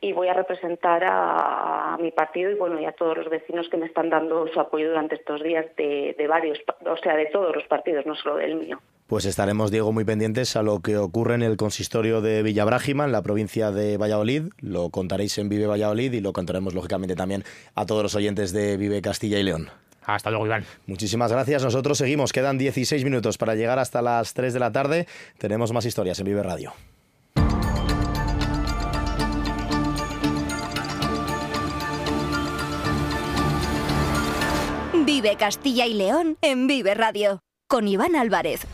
[0.00, 3.76] y voy a representar a, mi partido y bueno y a todos los vecinos que
[3.76, 7.54] me están dando su apoyo durante estos días de, de varios, o sea, de todos
[7.54, 8.80] los partidos, no solo del mío.
[9.12, 13.12] Pues estaremos, Diego, muy pendientes a lo que ocurre en el consistorio de Villabrágima, en
[13.12, 14.44] la provincia de Valladolid.
[14.58, 17.44] Lo contaréis en Vive Valladolid y lo contaremos, lógicamente, también
[17.74, 19.68] a todos los oyentes de Vive Castilla y León.
[20.06, 20.64] Hasta luego, Iván.
[20.86, 21.62] Muchísimas gracias.
[21.62, 22.32] Nosotros seguimos.
[22.32, 25.06] Quedan 16 minutos para llegar hasta las 3 de la tarde.
[25.36, 26.72] Tenemos más historias en Vive Radio.
[35.04, 38.66] Vive Castilla y León en Vive Radio con Iván Álvarez.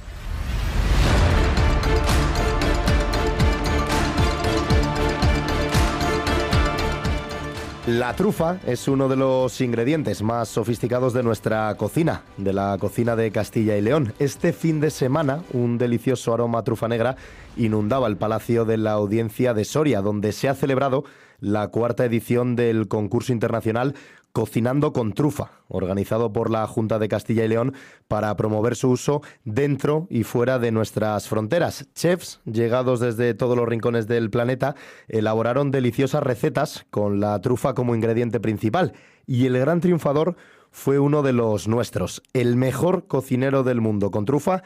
[7.88, 13.16] La trufa es uno de los ingredientes más sofisticados de nuestra cocina, de la cocina
[13.16, 14.12] de Castilla y León.
[14.18, 17.16] Este fin de semana, un delicioso aroma a trufa negra
[17.56, 21.04] inundaba el Palacio de la Audiencia de Soria, donde se ha celebrado
[21.40, 23.94] la cuarta edición del concurso internacional
[24.32, 27.74] Cocinando con Trufa, organizado por la Junta de Castilla y León
[28.06, 31.88] para promover su uso dentro y fuera de nuestras fronteras.
[31.94, 34.74] Chefs, llegados desde todos los rincones del planeta,
[35.08, 38.92] elaboraron deliciosas recetas con la trufa como ingrediente principal.
[39.26, 40.36] Y el gran triunfador
[40.70, 44.62] fue uno de los nuestros, el mejor cocinero del mundo con trufa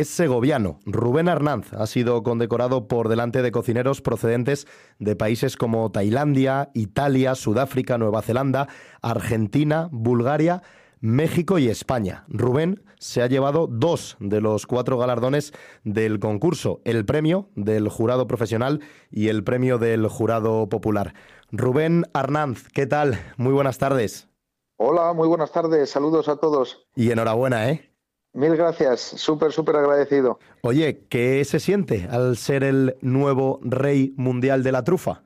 [0.00, 0.78] es segoviano.
[0.84, 4.66] Rubén Arnanz ha sido condecorado por delante de cocineros procedentes
[4.98, 8.68] de países como Tailandia, Italia, Sudáfrica, Nueva Zelanda,
[9.00, 10.62] Argentina, Bulgaria,
[11.00, 12.26] México y España.
[12.28, 18.26] Rubén se ha llevado dos de los cuatro galardones del concurso, el premio del jurado
[18.26, 18.80] profesional
[19.10, 21.14] y el premio del jurado popular.
[21.52, 23.18] Rubén Arnanz, ¿qué tal?
[23.38, 24.28] Muy buenas tardes.
[24.76, 26.86] Hola, muy buenas tardes, saludos a todos.
[26.94, 27.95] Y enhorabuena, ¿eh?
[28.36, 30.38] Mil gracias, súper, súper agradecido.
[30.60, 35.22] Oye, ¿qué se siente al ser el nuevo rey mundial de la trufa?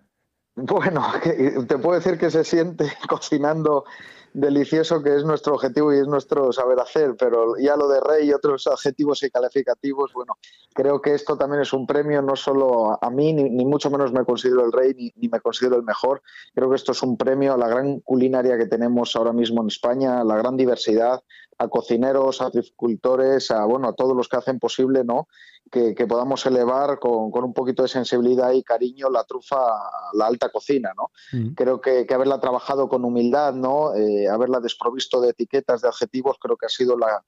[0.55, 1.05] Bueno,
[1.68, 3.85] te puedo decir que se siente cocinando
[4.33, 8.29] delicioso que es nuestro objetivo y es nuestro saber hacer, pero ya lo de rey
[8.29, 10.38] y otros adjetivos y calificativos, bueno,
[10.73, 14.25] creo que esto también es un premio no solo a mí, ni, mucho menos me
[14.25, 16.23] considero el rey, ni, me considero el mejor,
[16.55, 19.69] creo que esto es un premio a la gran culinaria que tenemos ahora mismo en
[19.69, 21.23] España, a la gran diversidad,
[21.59, 25.29] a cocineros, a agricultores, a bueno, a todos los que hacen posible, ¿no?
[25.70, 30.48] Que, podamos elevar con, un poquito de sensibilidad y cariño la trufa a la alta
[30.48, 31.11] cocina, ¿no?
[31.33, 31.54] Mm.
[31.54, 33.94] Creo que, haberla trabajado con humildad, ¿no?
[33.94, 37.24] Eh, haberla desprovisto de etiquetas, de adjetivos, creo que ha sido la,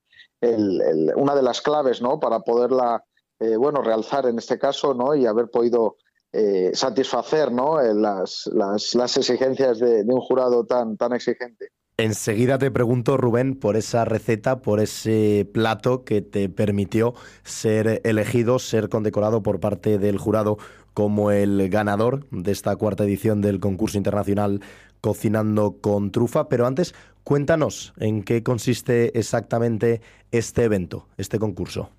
[1.16, 2.18] una de las claves, ¿no?
[2.18, 3.04] Para poderla,
[3.38, 5.14] eh, bueno, realzar en este caso, ¿no?
[5.14, 5.96] Y haber podido
[6.32, 7.80] eh, satisfacer, ¿no?
[7.80, 11.70] Las, las, exigencias de, de un jurado tan, tan exigente.
[12.02, 18.58] Enseguida te pregunto, Rubén, por esa receta, por ese plato que te permitió ser elegido,
[18.58, 20.58] ser condecorado por parte del jurado
[20.94, 24.62] como el ganador de esta cuarta edición del concurso internacional
[25.00, 26.48] Cocinando con Trufa.
[26.48, 30.00] Pero antes, cuéntanos en qué consiste exactamente
[30.32, 31.90] este evento, este concurso.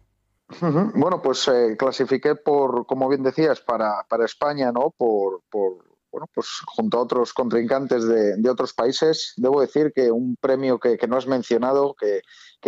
[0.59, 4.93] Bueno, pues eh, clasifiqué por, como bien decías, para, para España, ¿no?
[4.97, 10.35] Por, por bueno, pues junto a otros contrincantes de, otros países, debo decir que un
[10.35, 12.21] premio que, no has mencionado, que,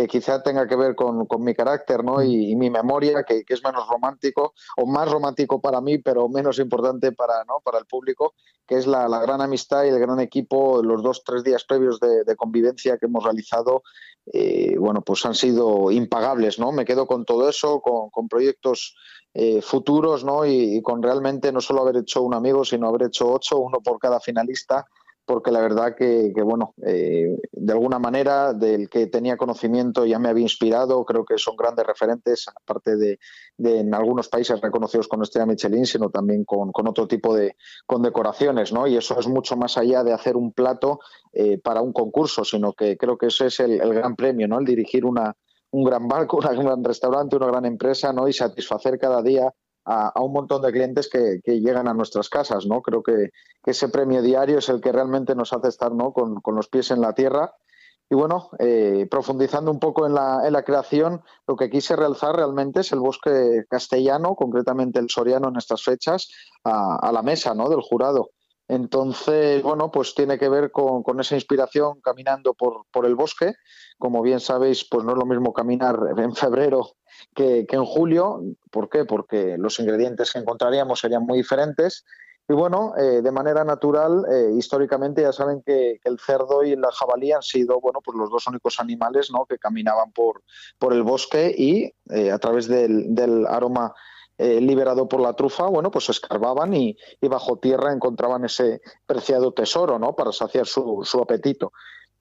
[0.06, 2.22] quizá tenga que ver con, mi carácter ¿no?
[2.22, 7.12] y, mi memoria, que, es menos romántico, o más romántico para mí, pero menos importante
[7.12, 7.60] para, ¿no?
[7.64, 8.34] para el público,
[8.66, 12.36] que es la, gran amistad y el gran equipo, los dos, tres días previos de,
[12.36, 13.82] convivencia que hemos realizado,
[14.32, 16.72] eh, bueno, pues han sido impagables, ¿no?
[16.72, 18.96] Me quedo con todo eso, con, con proyectos
[19.38, 20.46] eh, futuros, ¿no?
[20.46, 23.98] Y, con realmente no solo haber hecho un amigo, sino haber hecho ocho, uno por
[23.98, 24.86] cada finalista,
[25.26, 30.28] porque la verdad que, bueno, eh, de alguna manera del que tenía conocimiento ya me
[30.28, 33.18] había inspirado, creo que son grandes referentes, aparte de,
[33.58, 38.86] en algunos países reconocidos con estrella Michelin, sino también con, otro tipo de condecoraciones, ¿no?
[38.86, 41.00] Y eso es mucho más allá de hacer un plato
[41.32, 44.60] eh, para un concurso, sino que creo que ese es el, el gran premio, ¿no?
[44.60, 45.34] El dirigir una,
[45.72, 48.28] un gran barco, un gran restaurante, una gran empresa, ¿no?
[48.28, 49.52] Y satisfacer cada día
[49.86, 52.82] a, un montón de clientes que, llegan a nuestras casas, ¿no?
[52.82, 53.30] Creo que,
[53.64, 56.12] ese premio diario es el que realmente nos hace estar, ¿no?
[56.12, 57.54] Con, los pies en la tierra.
[58.08, 62.36] Y bueno, eh, profundizando un poco en la, en la, creación, lo que quise realzar
[62.36, 66.28] realmente es el bosque castellano, concretamente el soriano en estas fechas,
[66.62, 67.68] a, la mesa ¿no?
[67.68, 68.30] del jurado.
[68.68, 73.54] Entonces, bueno, pues tiene que ver con, esa inspiración caminando por, por, el bosque.
[73.98, 76.96] Como bien sabéis, pues no es lo mismo caminar en febrero
[77.34, 78.42] que, en julio.
[78.70, 79.04] ¿Por qué?
[79.04, 82.04] Porque los ingredientes que encontraríamos serían muy diferentes.
[82.48, 86.90] Y bueno, eh, de manera natural, eh, históricamente ya saben que, el cerdo y la
[86.92, 89.46] jabalí han sido, bueno, pues los dos únicos animales, ¿no?
[89.46, 90.42] Que caminaban por,
[90.78, 93.92] por el bosque y eh, a través del, del aroma
[94.38, 99.98] eh, liberado por la trufa, bueno, pues escarbaban y, bajo tierra encontraban ese preciado tesoro,
[99.98, 100.14] ¿no?
[100.14, 101.72] Para saciar su, apetito.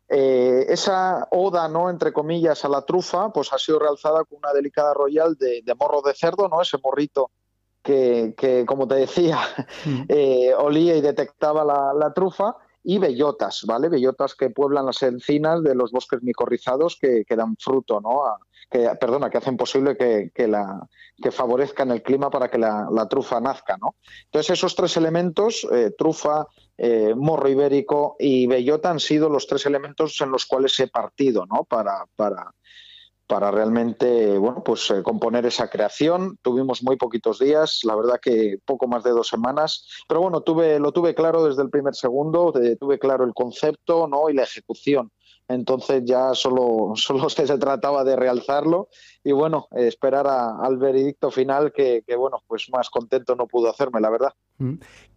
[0.07, 1.89] Eh, esa oda, ¿no?
[1.89, 6.01] Entre comillas, a la trufa, pues ha sido realzada con una delicada royal de, morro
[6.01, 6.61] de cerdo, ¿no?
[6.61, 7.31] Ese morrito
[7.83, 9.37] que, como te decía,
[9.83, 10.03] mm.
[10.07, 13.89] eh, olía y detectaba la, trufa y bellotas, ¿vale?
[13.89, 18.21] Bellotas que pueblan las encinas de los bosques micorrizados que, que dan fruto, ¿no?
[18.69, 20.87] Que, perdona, que hacen posible que, la,
[21.21, 23.77] que favorezcan el clima para que la, trufa nazca.
[23.77, 23.95] ¿no?
[24.25, 26.47] Entonces, esos tres elementos, eh, trufa,
[26.77, 31.45] eh, morro ibérico y bellota, han sido los tres elementos en los cuales he partido
[31.45, 31.63] ¿no?
[31.63, 32.51] para, para,
[33.27, 36.37] para realmente bueno, pues, eh, componer esa creación.
[36.41, 40.79] Tuvimos muy poquitos días, la verdad que poco más de dos semanas, pero bueno, tuve,
[40.79, 44.29] lo tuve claro desde el primer segundo, tuve claro el concepto ¿no?
[44.29, 45.11] y la ejecución
[45.47, 48.89] entonces ya solo, solo se trataba de realzarlo
[49.23, 54.09] y bueno, esperar al veredicto final que, bueno, pues más contento no pudo hacerme, la
[54.09, 54.33] verdad.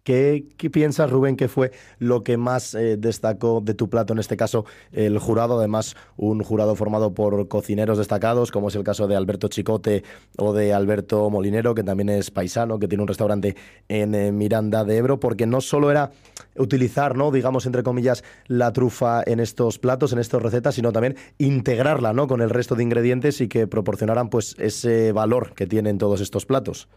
[0.03, 4.35] ¿Qué, piensas, Rubén, que fue lo que más eh, destacó de tu plato, en este
[4.35, 5.59] caso el jurado?
[5.59, 10.03] Además, un jurado formado por cocineros destacados, como es el caso de Alberto Chicote
[10.37, 13.55] o de Alberto Molinero, que también es paisano, que tiene un restaurante
[13.87, 16.11] en eh, Miranda de Ebro, porque no solo era
[16.57, 17.31] utilizar, ¿no?
[17.31, 22.27] digamos, entre comillas, la trufa en estos platos, en estas recetas, sino también integrarla ¿no?
[22.27, 26.45] con el resto de ingredientes y que proporcionaran pues, ese valor que tienen todos estos
[26.45, 26.89] platos.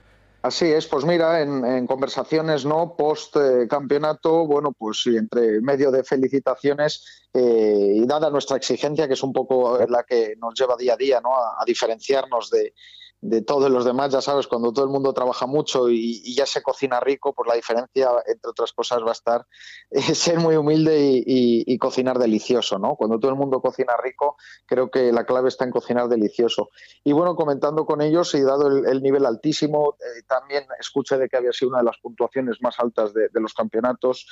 [0.42, 6.02] Así es, pues mira, en, conversaciones no post eh, campeonato, bueno, pues entre medio de
[6.02, 10.94] felicitaciones eh, y dada nuestra exigencia, que es un poco la que nos lleva día
[10.94, 11.30] a día, ¿no?
[11.36, 12.74] a diferenciarnos de,
[13.22, 16.60] de todos los demás, ya sabes, cuando todo el mundo trabaja mucho y, ya se
[16.60, 19.46] cocina rico, pues la diferencia, entre otras cosas, va a estar
[20.14, 22.96] ser muy humilde y, cocinar delicioso, ¿no?
[22.96, 26.70] Cuando todo el mundo cocina rico, creo que la clave está en cocinar delicioso.
[27.04, 31.36] Y bueno, comentando con ellos y dado el, nivel altísimo, eh, también escuché de que
[31.36, 34.26] había sido una de las puntuaciones más altas de, los campeonatos.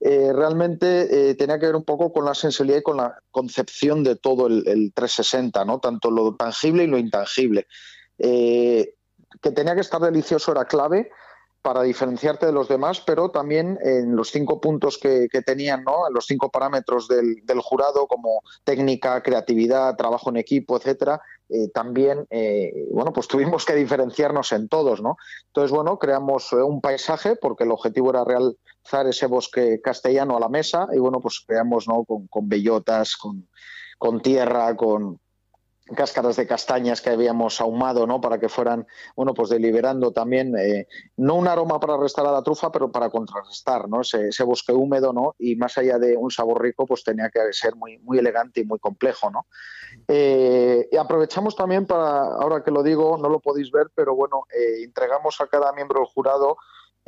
[0.00, 4.02] Eh, realmente eh, tenía que ver un poco con la sensibilidad y con la concepción
[4.02, 5.78] de todo el, el 360, ¿no?
[5.78, 7.66] Tanto lo tangible y lo intangible.
[8.20, 8.94] Eh,
[9.40, 11.10] que tenía que estar delicioso era clave
[11.62, 16.08] para diferenciarte de los demás, pero también en los cinco puntos que, tenían, ¿no?
[16.08, 22.26] en los cinco parámetros del, jurado, como técnica, creatividad, trabajo en equipo, etcétera, eh, también
[22.30, 25.02] eh, bueno, pues tuvimos que diferenciarnos en todos.
[25.02, 25.16] ¿no?
[25.48, 30.48] Entonces, bueno, creamos un paisaje, porque el objetivo era realzar ese bosque castellano a la
[30.48, 32.04] mesa, y bueno, pues creamos ¿no?
[32.04, 33.48] con, con bellotas, con,
[33.98, 35.20] con tierra, con,
[35.94, 38.20] cáscaras de castañas que habíamos ahumado, ¿no?
[38.20, 38.86] Para que fueran,
[39.16, 40.86] bueno, pues deliberando también, eh,
[41.16, 44.00] no un aroma para restar a la trufa, pero para contrarrestar, ¿no?
[44.00, 45.34] Ese, bosque húmedo, ¿no?
[45.38, 48.64] Y más allá de un sabor rico, pues tenía que ser muy, muy elegante y
[48.64, 49.46] muy complejo, ¿no?
[50.08, 54.46] Eh, y aprovechamos también para, ahora que lo digo, no lo podéis ver, pero bueno,
[54.54, 56.56] eh, entregamos a cada miembro del jurado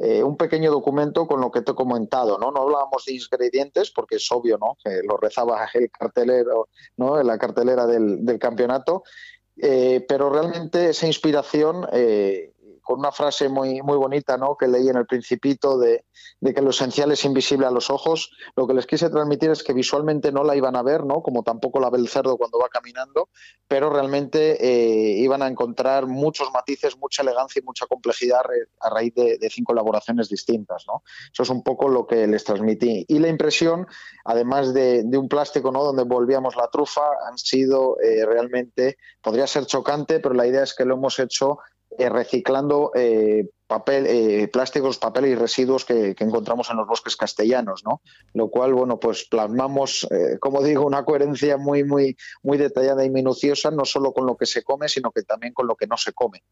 [0.04, 2.50] eh, un pequeño documento con lo que te he comentado, ¿no?
[2.50, 4.76] No hablábamos de ingredientes porque es obvio, ¿no?
[4.82, 7.20] Que lo rezaba el cartelero, ¿no?
[7.20, 9.04] En la cartelera del, campeonato,
[9.56, 12.50] eh, pero realmente esa inspiración eh,
[12.98, 14.56] una frase muy, muy bonita ¿no?
[14.56, 16.04] que leí en el Principito de,
[16.42, 18.30] que lo esencial es invisible a los ojos.
[18.56, 21.22] Lo que les quise transmitir es que visualmente no la iban a ver, ¿no?
[21.22, 23.28] como tampoco la ve el cerdo cuando va caminando,
[23.68, 28.40] pero realmente eh, iban a encontrar muchos matices, mucha elegancia y mucha complejidad
[28.80, 30.84] a raíz de, cinco elaboraciones distintas.
[30.86, 31.02] ¿no?
[31.32, 33.04] Eso es un poco lo que les transmití.
[33.08, 33.86] Y la impresión,
[34.24, 35.84] además de, un plástico ¿no?
[35.84, 40.74] donde volvíamos la trufa, han sido eh, realmente, podría ser chocante, pero la idea es
[40.74, 41.58] que lo hemos hecho
[41.98, 47.82] eh, reciclando eh, papel, eh, plásticos, papel y residuos que, encontramos en los bosques castellanos,
[47.84, 48.00] ¿no?
[48.34, 50.06] Lo cual, bueno, pues plasmamos,
[50.40, 54.46] como digo, una coherencia muy, muy, muy detallada y minuciosa, no solo con lo que
[54.46, 56.42] se come, sino que también con lo que no se come.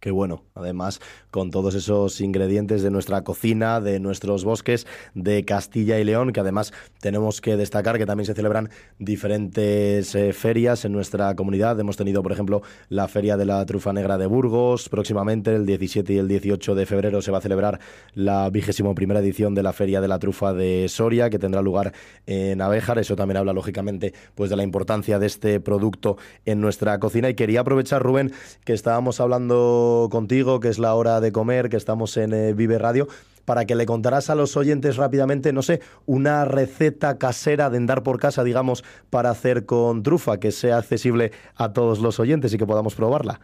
[0.00, 0.98] Qué bueno, además
[1.30, 6.40] con todos esos ingredientes de nuestra cocina, de nuestros bosques, de Castilla y León, que
[6.40, 11.78] además tenemos que destacar que también se celebran diferentes eh, ferias en nuestra comunidad.
[11.78, 14.88] Hemos tenido, por ejemplo, la Feria de la Trufa Negra de Burgos.
[14.88, 17.78] Próximamente, el 17 y el 18 de febrero, se va a celebrar
[18.14, 21.92] la vigésimo primera edición de la Feria de la Trufa de Soria, que tendrá lugar
[22.24, 22.98] en Abejar.
[22.98, 27.28] Eso también habla, lógicamente, pues de la importancia de este producto en nuestra cocina.
[27.28, 28.32] Y quería aprovechar, Rubén,
[28.64, 32.78] que estábamos hablando contigo, que es la hora de comer, que estamos en eh, Vive
[32.78, 33.08] Radio,
[33.44, 38.02] para que le contarás a los oyentes rápidamente, no sé, una receta casera de andar
[38.02, 42.58] por casa, digamos, para hacer con trufa, que sea accesible a todos los oyentes y
[42.58, 43.40] que podamos probarla.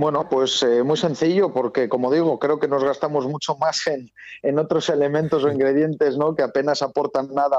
[0.00, 4.58] Bueno, pues eh, muy sencillo, porque como digo, creo que nos gastamos mucho más en,
[4.58, 6.34] otros elementos o ingredientes ¿no?
[6.34, 7.58] que apenas aportan nada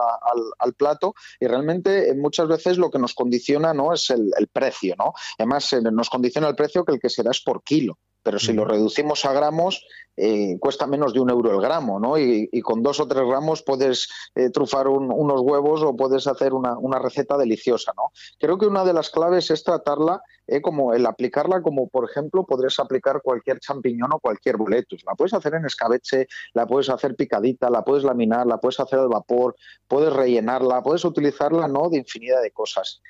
[0.57, 4.95] al, plato y realmente eh, muchas veces lo que nos condiciona no es el, precio,
[4.97, 5.13] ¿no?
[5.37, 8.53] Además, eh, nos condiciona el precio que el que será es por kilo pero si
[8.53, 9.85] lo reducimos a gramos,
[10.17, 12.17] eh, cuesta menos de un euro el gramo, ¿no?
[12.17, 16.99] Y, con dos o tres gramos puedes eh, trufar unos huevos o puedes hacer una,
[16.99, 18.11] receta deliciosa, ¿no?
[18.37, 22.45] Creo que una de las claves es tratarla eh, como el aplicarla como, por ejemplo,
[22.45, 25.01] podrías aplicar cualquier champiñón o cualquier boletus.
[25.07, 28.99] La puedes hacer en escabeche, la puedes hacer picadita, la puedes laminar, la puedes hacer
[28.99, 29.55] al vapor,
[29.87, 31.89] puedes rellenarla, puedes utilizarla, ¿no?
[31.89, 33.01] De infinidad de cosas.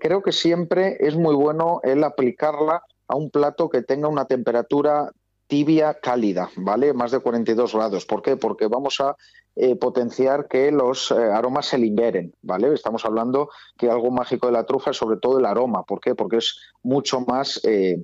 [0.00, 5.10] creo que siempre es muy bueno el aplicarla a un plato que tenga una temperatura
[5.48, 6.94] tibia, cálida, ¿vale?
[6.94, 8.06] Más de 42 grados.
[8.06, 8.36] ¿Por qué?
[8.36, 9.16] Porque vamos a
[9.56, 12.72] eh, potenciar que los eh, aromas se liberen, ¿vale?
[12.72, 15.82] Estamos hablando que algo mágico de la trufa es sobre todo el aroma.
[15.82, 16.14] ¿Por qué?
[16.14, 17.60] Porque es mucho más...
[17.64, 17.96] Eh,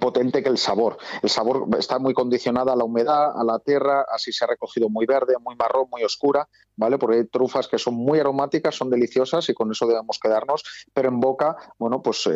[0.00, 0.96] potente que el sabor.
[1.22, 4.88] El sabor está muy condicionado a la humedad, a la tierra, así se ha recogido
[4.88, 6.96] muy verde, muy marrón, muy oscura, ¿vale?
[6.96, 11.08] Porque hay trufas que son muy aromáticas, son deliciosas y con eso debemos quedarnos, pero
[11.08, 12.26] en boca, bueno, pues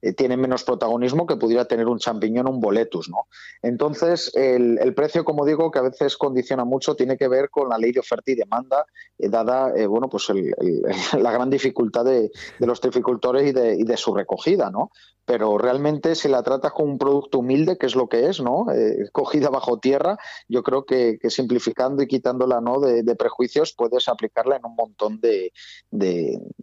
[0.00, 3.08] eh, tiene menos protagonismo que pudiera tener un champiñón o un boletus.
[3.08, 3.26] ¿no?
[3.62, 7.78] Entonces, el, precio, como digo, que a veces condiciona mucho, tiene que ver con la
[7.78, 8.86] ley de oferta y demanda,
[9.18, 10.28] eh, dada eh, bueno, pues
[11.18, 14.70] la gran dificultad de, los trificultores y de, de, su recogida.
[14.70, 14.90] ¿no?
[15.28, 18.64] pero realmente si la tratas con un producto humilde, que es lo que es, ¿no?
[19.12, 20.16] Cogida bajo tierra,
[20.48, 22.80] yo creo que, simplificando y quitándola ¿no?
[22.80, 25.52] De, prejuicios puedes aplicarla en un montón de,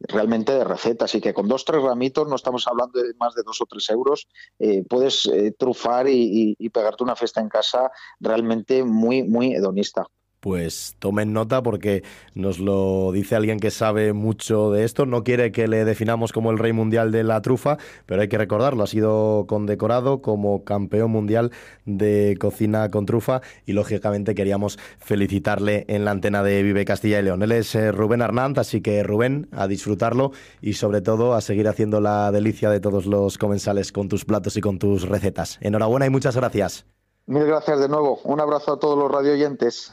[0.07, 3.43] realmente de recetas y que con dos tres ramitos, no estamos hablando de más de
[3.43, 4.27] dos o tres euros,
[4.59, 10.05] eh, puedes eh, trufar y, y, pegarte una fiesta en casa realmente muy, muy hedonista
[10.45, 12.03] pues tomen nota porque
[12.35, 15.07] nos lo dice alguien que sabe mucho de esto.
[15.07, 18.37] No quiere que le definamos como el rey mundial de la trufa, pero hay que
[18.37, 18.83] recordarlo.
[18.83, 21.49] Ha sido condecorado como campeón mundial
[21.85, 27.23] de cocina con trufa y lógicamente queríamos felicitarle en la antena de Vive Castilla y
[27.23, 27.41] León.
[27.41, 30.31] Él es eh, Rubén Arnanz, así que Rubén, a disfrutarlo
[30.61, 34.55] y sobre todo a seguir haciendo la delicia de todos los comensales con tus platos
[34.57, 35.57] y con tus recetas.
[35.61, 36.85] Enhorabuena y muchas gracias.
[37.25, 38.19] Mil gracias de nuevo.
[38.25, 39.91] Un abrazo a todos los radioyentes.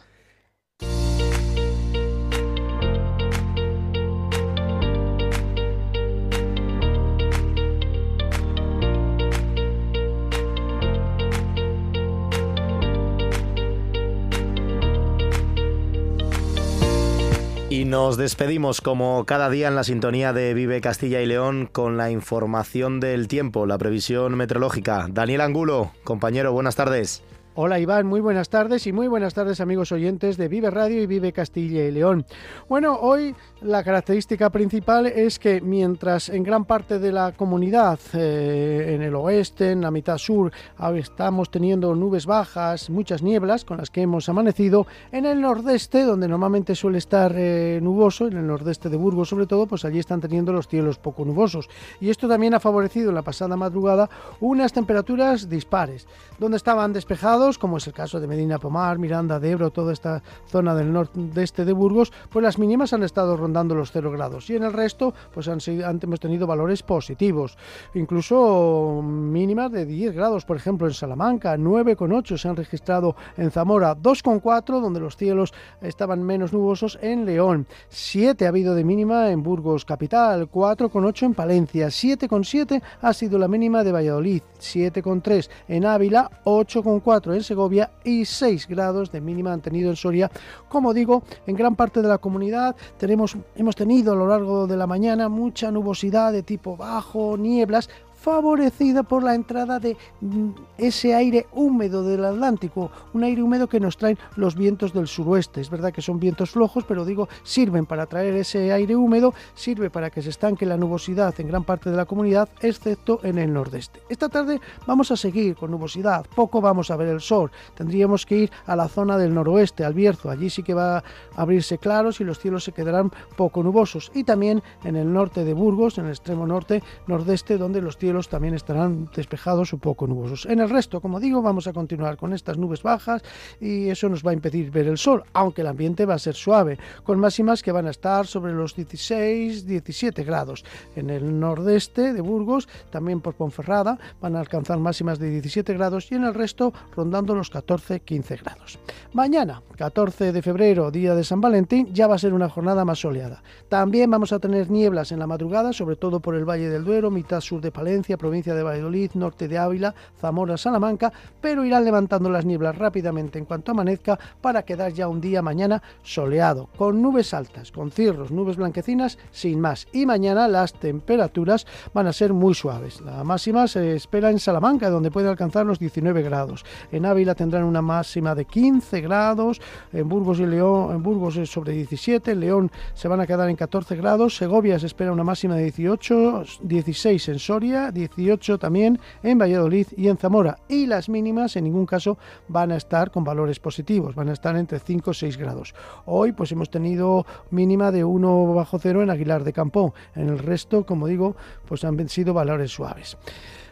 [17.93, 22.11] Nos despedimos como cada día en la sintonía de Vive Castilla y León con la
[22.11, 25.09] información del tiempo, la previsión meteorológica.
[25.11, 27.23] Daniel Angulo, compañero, buenas tardes.
[27.55, 31.07] Hola Iván, muy buenas tardes y muy buenas tardes amigos oyentes de Vive Radio y
[31.07, 32.25] Vive Castilla y León.
[32.67, 38.95] Bueno, hoy la característica principal es que mientras en gran parte de la comunidad, eh,
[38.95, 40.51] en el oeste, en la mitad sur,
[40.97, 46.29] estamos teniendo nubes bajas, muchas nieblas con las que hemos amanecido, en el nordeste, donde
[46.29, 50.23] normalmente suele estar eh, nuboso, en el nordeste de Burgos sobre todo, pues allí están
[50.23, 51.69] teniendo los cielos poco nubosos.
[52.01, 54.09] Y esto también ha favorecido en la pasada madrugada
[54.41, 59.51] unas temperaturas dispares, donde estaban despejados como es el caso de Medina Pomar, Miranda de
[59.51, 63.91] Ebro, toda esta zona del nordeste de Burgos, pues las mínimas han estado rondando los
[63.91, 64.49] 0 grados.
[64.49, 65.59] Y en el resto pues han,
[66.01, 67.59] hemos tenido valores positivos,
[67.95, 73.97] incluso mínimas de 10 grados, por ejemplo en Salamanca, 9,8 se han registrado en Zamora,
[73.97, 79.43] 2,4 donde los cielos estaban menos nubosos en León, 7 ha habido de mínima en
[79.43, 86.31] Burgos capital, 4,8 en Palencia, 7,7 ha sido la mínima de Valladolid, 7,3 en Ávila,
[86.45, 90.31] 8,4 en Segovia y 6 grados de mínima han tenido en Soria.
[90.69, 94.77] Como digo, en gran parte de la comunidad tenemos, hemos tenido a lo largo de
[94.77, 97.89] la mañana mucha nubosidad de tipo bajo, nieblas,
[98.23, 103.81] favorecida por la entrada de mm, ese aire húmedo del Atlántico, un aire húmedo que
[103.81, 105.61] nos traen los vientos del suroeste.
[105.61, 109.91] Es verdad que son vientos flojos, pero digo, sirven para traer ese aire húmedo, sirve
[109.91, 113.53] para que se estanque la nubosidad en gran parte de la comunidad, excepto en el
[113.53, 114.01] nordeste.
[114.09, 117.51] Esta tarde vamos a seguir con nubosidad, poco vamos a ver el sol.
[117.75, 121.03] Tendríamos que ir a la zona del noroeste, al Bierzo, allí sí que va a
[121.35, 124.13] abrirse claros y los cielos se quedarán poco nubosos.
[124.15, 128.12] Y también en el norte de Burgos, en el extremo norte, nordeste, donde los cielos
[128.29, 130.47] también estarán despejados o poco nubosos.
[130.47, 133.23] En el resto, como digo, vamos a continuar con estas nubes bajas
[133.61, 136.35] y eso nos va a impedir ver el sol, aunque el ambiente va a ser
[136.35, 140.65] suave, con máximas que van a estar sobre los 16, 17 grados.
[140.97, 146.11] En el nordeste de Burgos, también por Ponferrada, van a alcanzar máximas de 17 grados
[146.11, 148.79] y en el resto rondando los 14, 15 grados.
[149.13, 153.01] Mañana, 14 de febrero, día de San Valentín, ya va a ser una jornada más
[153.01, 153.43] soleada.
[153.69, 157.11] También vamos a tener nieblas en la madrugada, sobre todo por el Valle del Duero,
[157.11, 162.29] mitad sur de Palencia, provincia de Valladolid, norte de Ávila, Zamora, Salamanca, pero irán levantando
[162.31, 167.35] las nieblas rápidamente en cuanto amanezca para quedar ya un día mañana soleado, con nubes
[167.35, 169.87] altas, con cirros, nubes blanquecinas, sin más.
[169.93, 173.01] Y mañana las temperaturas van a ser muy suaves.
[173.01, 176.65] La máxima se espera en Salamanca, donde puede alcanzar los 19 grados.
[176.91, 179.61] En Ávila tendrán una máxima de 15 grados,
[179.93, 183.49] en Burgos y León, en Burgos es sobre 17, en León se van a quedar
[183.49, 188.99] en 14 grados, Segovia se espera una máxima de 18, 16 en Soria, 18 también
[189.23, 190.59] en Valladolid y en Zamora.
[190.69, 192.19] Y las mínimas en ningún caso
[192.49, 195.75] van a estar con valores positivos, van a estar entre 5 y 6 grados.
[196.07, 199.95] Hoy pues hemos tenido mínima de 1 bajo cero en Aguilar de Campo.
[200.15, 201.37] En el resto, como digo,
[201.67, 203.17] pues han sido valores suaves.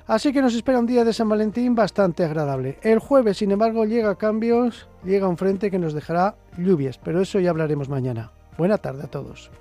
[0.06, 2.78] Así que nos espera un día de San Valentín bastante agradable.
[2.82, 7.38] El jueves, sin embargo, llega cambios, llega un frente que nos dejará lluvias, pero eso
[7.38, 8.32] ya hablaremos mañana.
[8.58, 9.52] Buena tarde a todos.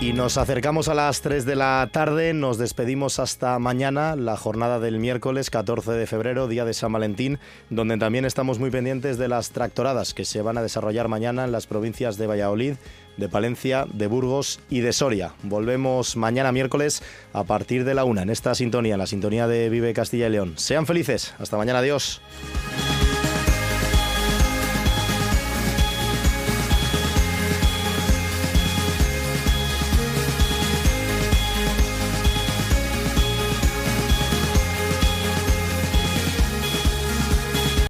[0.00, 4.78] Y nos acercamos a las 3 de la tarde, nos despedimos hasta mañana, la jornada
[4.78, 7.38] del miércoles 14 de febrero, día de San Valentín,
[7.70, 11.52] donde también estamos muy pendientes de las tractoradas que se van a desarrollar mañana en
[11.52, 12.74] las provincias de Valladolid,
[13.16, 15.32] de Palencia, de Burgos y de Soria.
[15.42, 19.94] Volvemos mañana miércoles a partir de la una en esta sintonía, la sintonía de Vive
[19.94, 20.54] Castilla y León.
[20.56, 22.20] Sean felices, hasta mañana, adiós.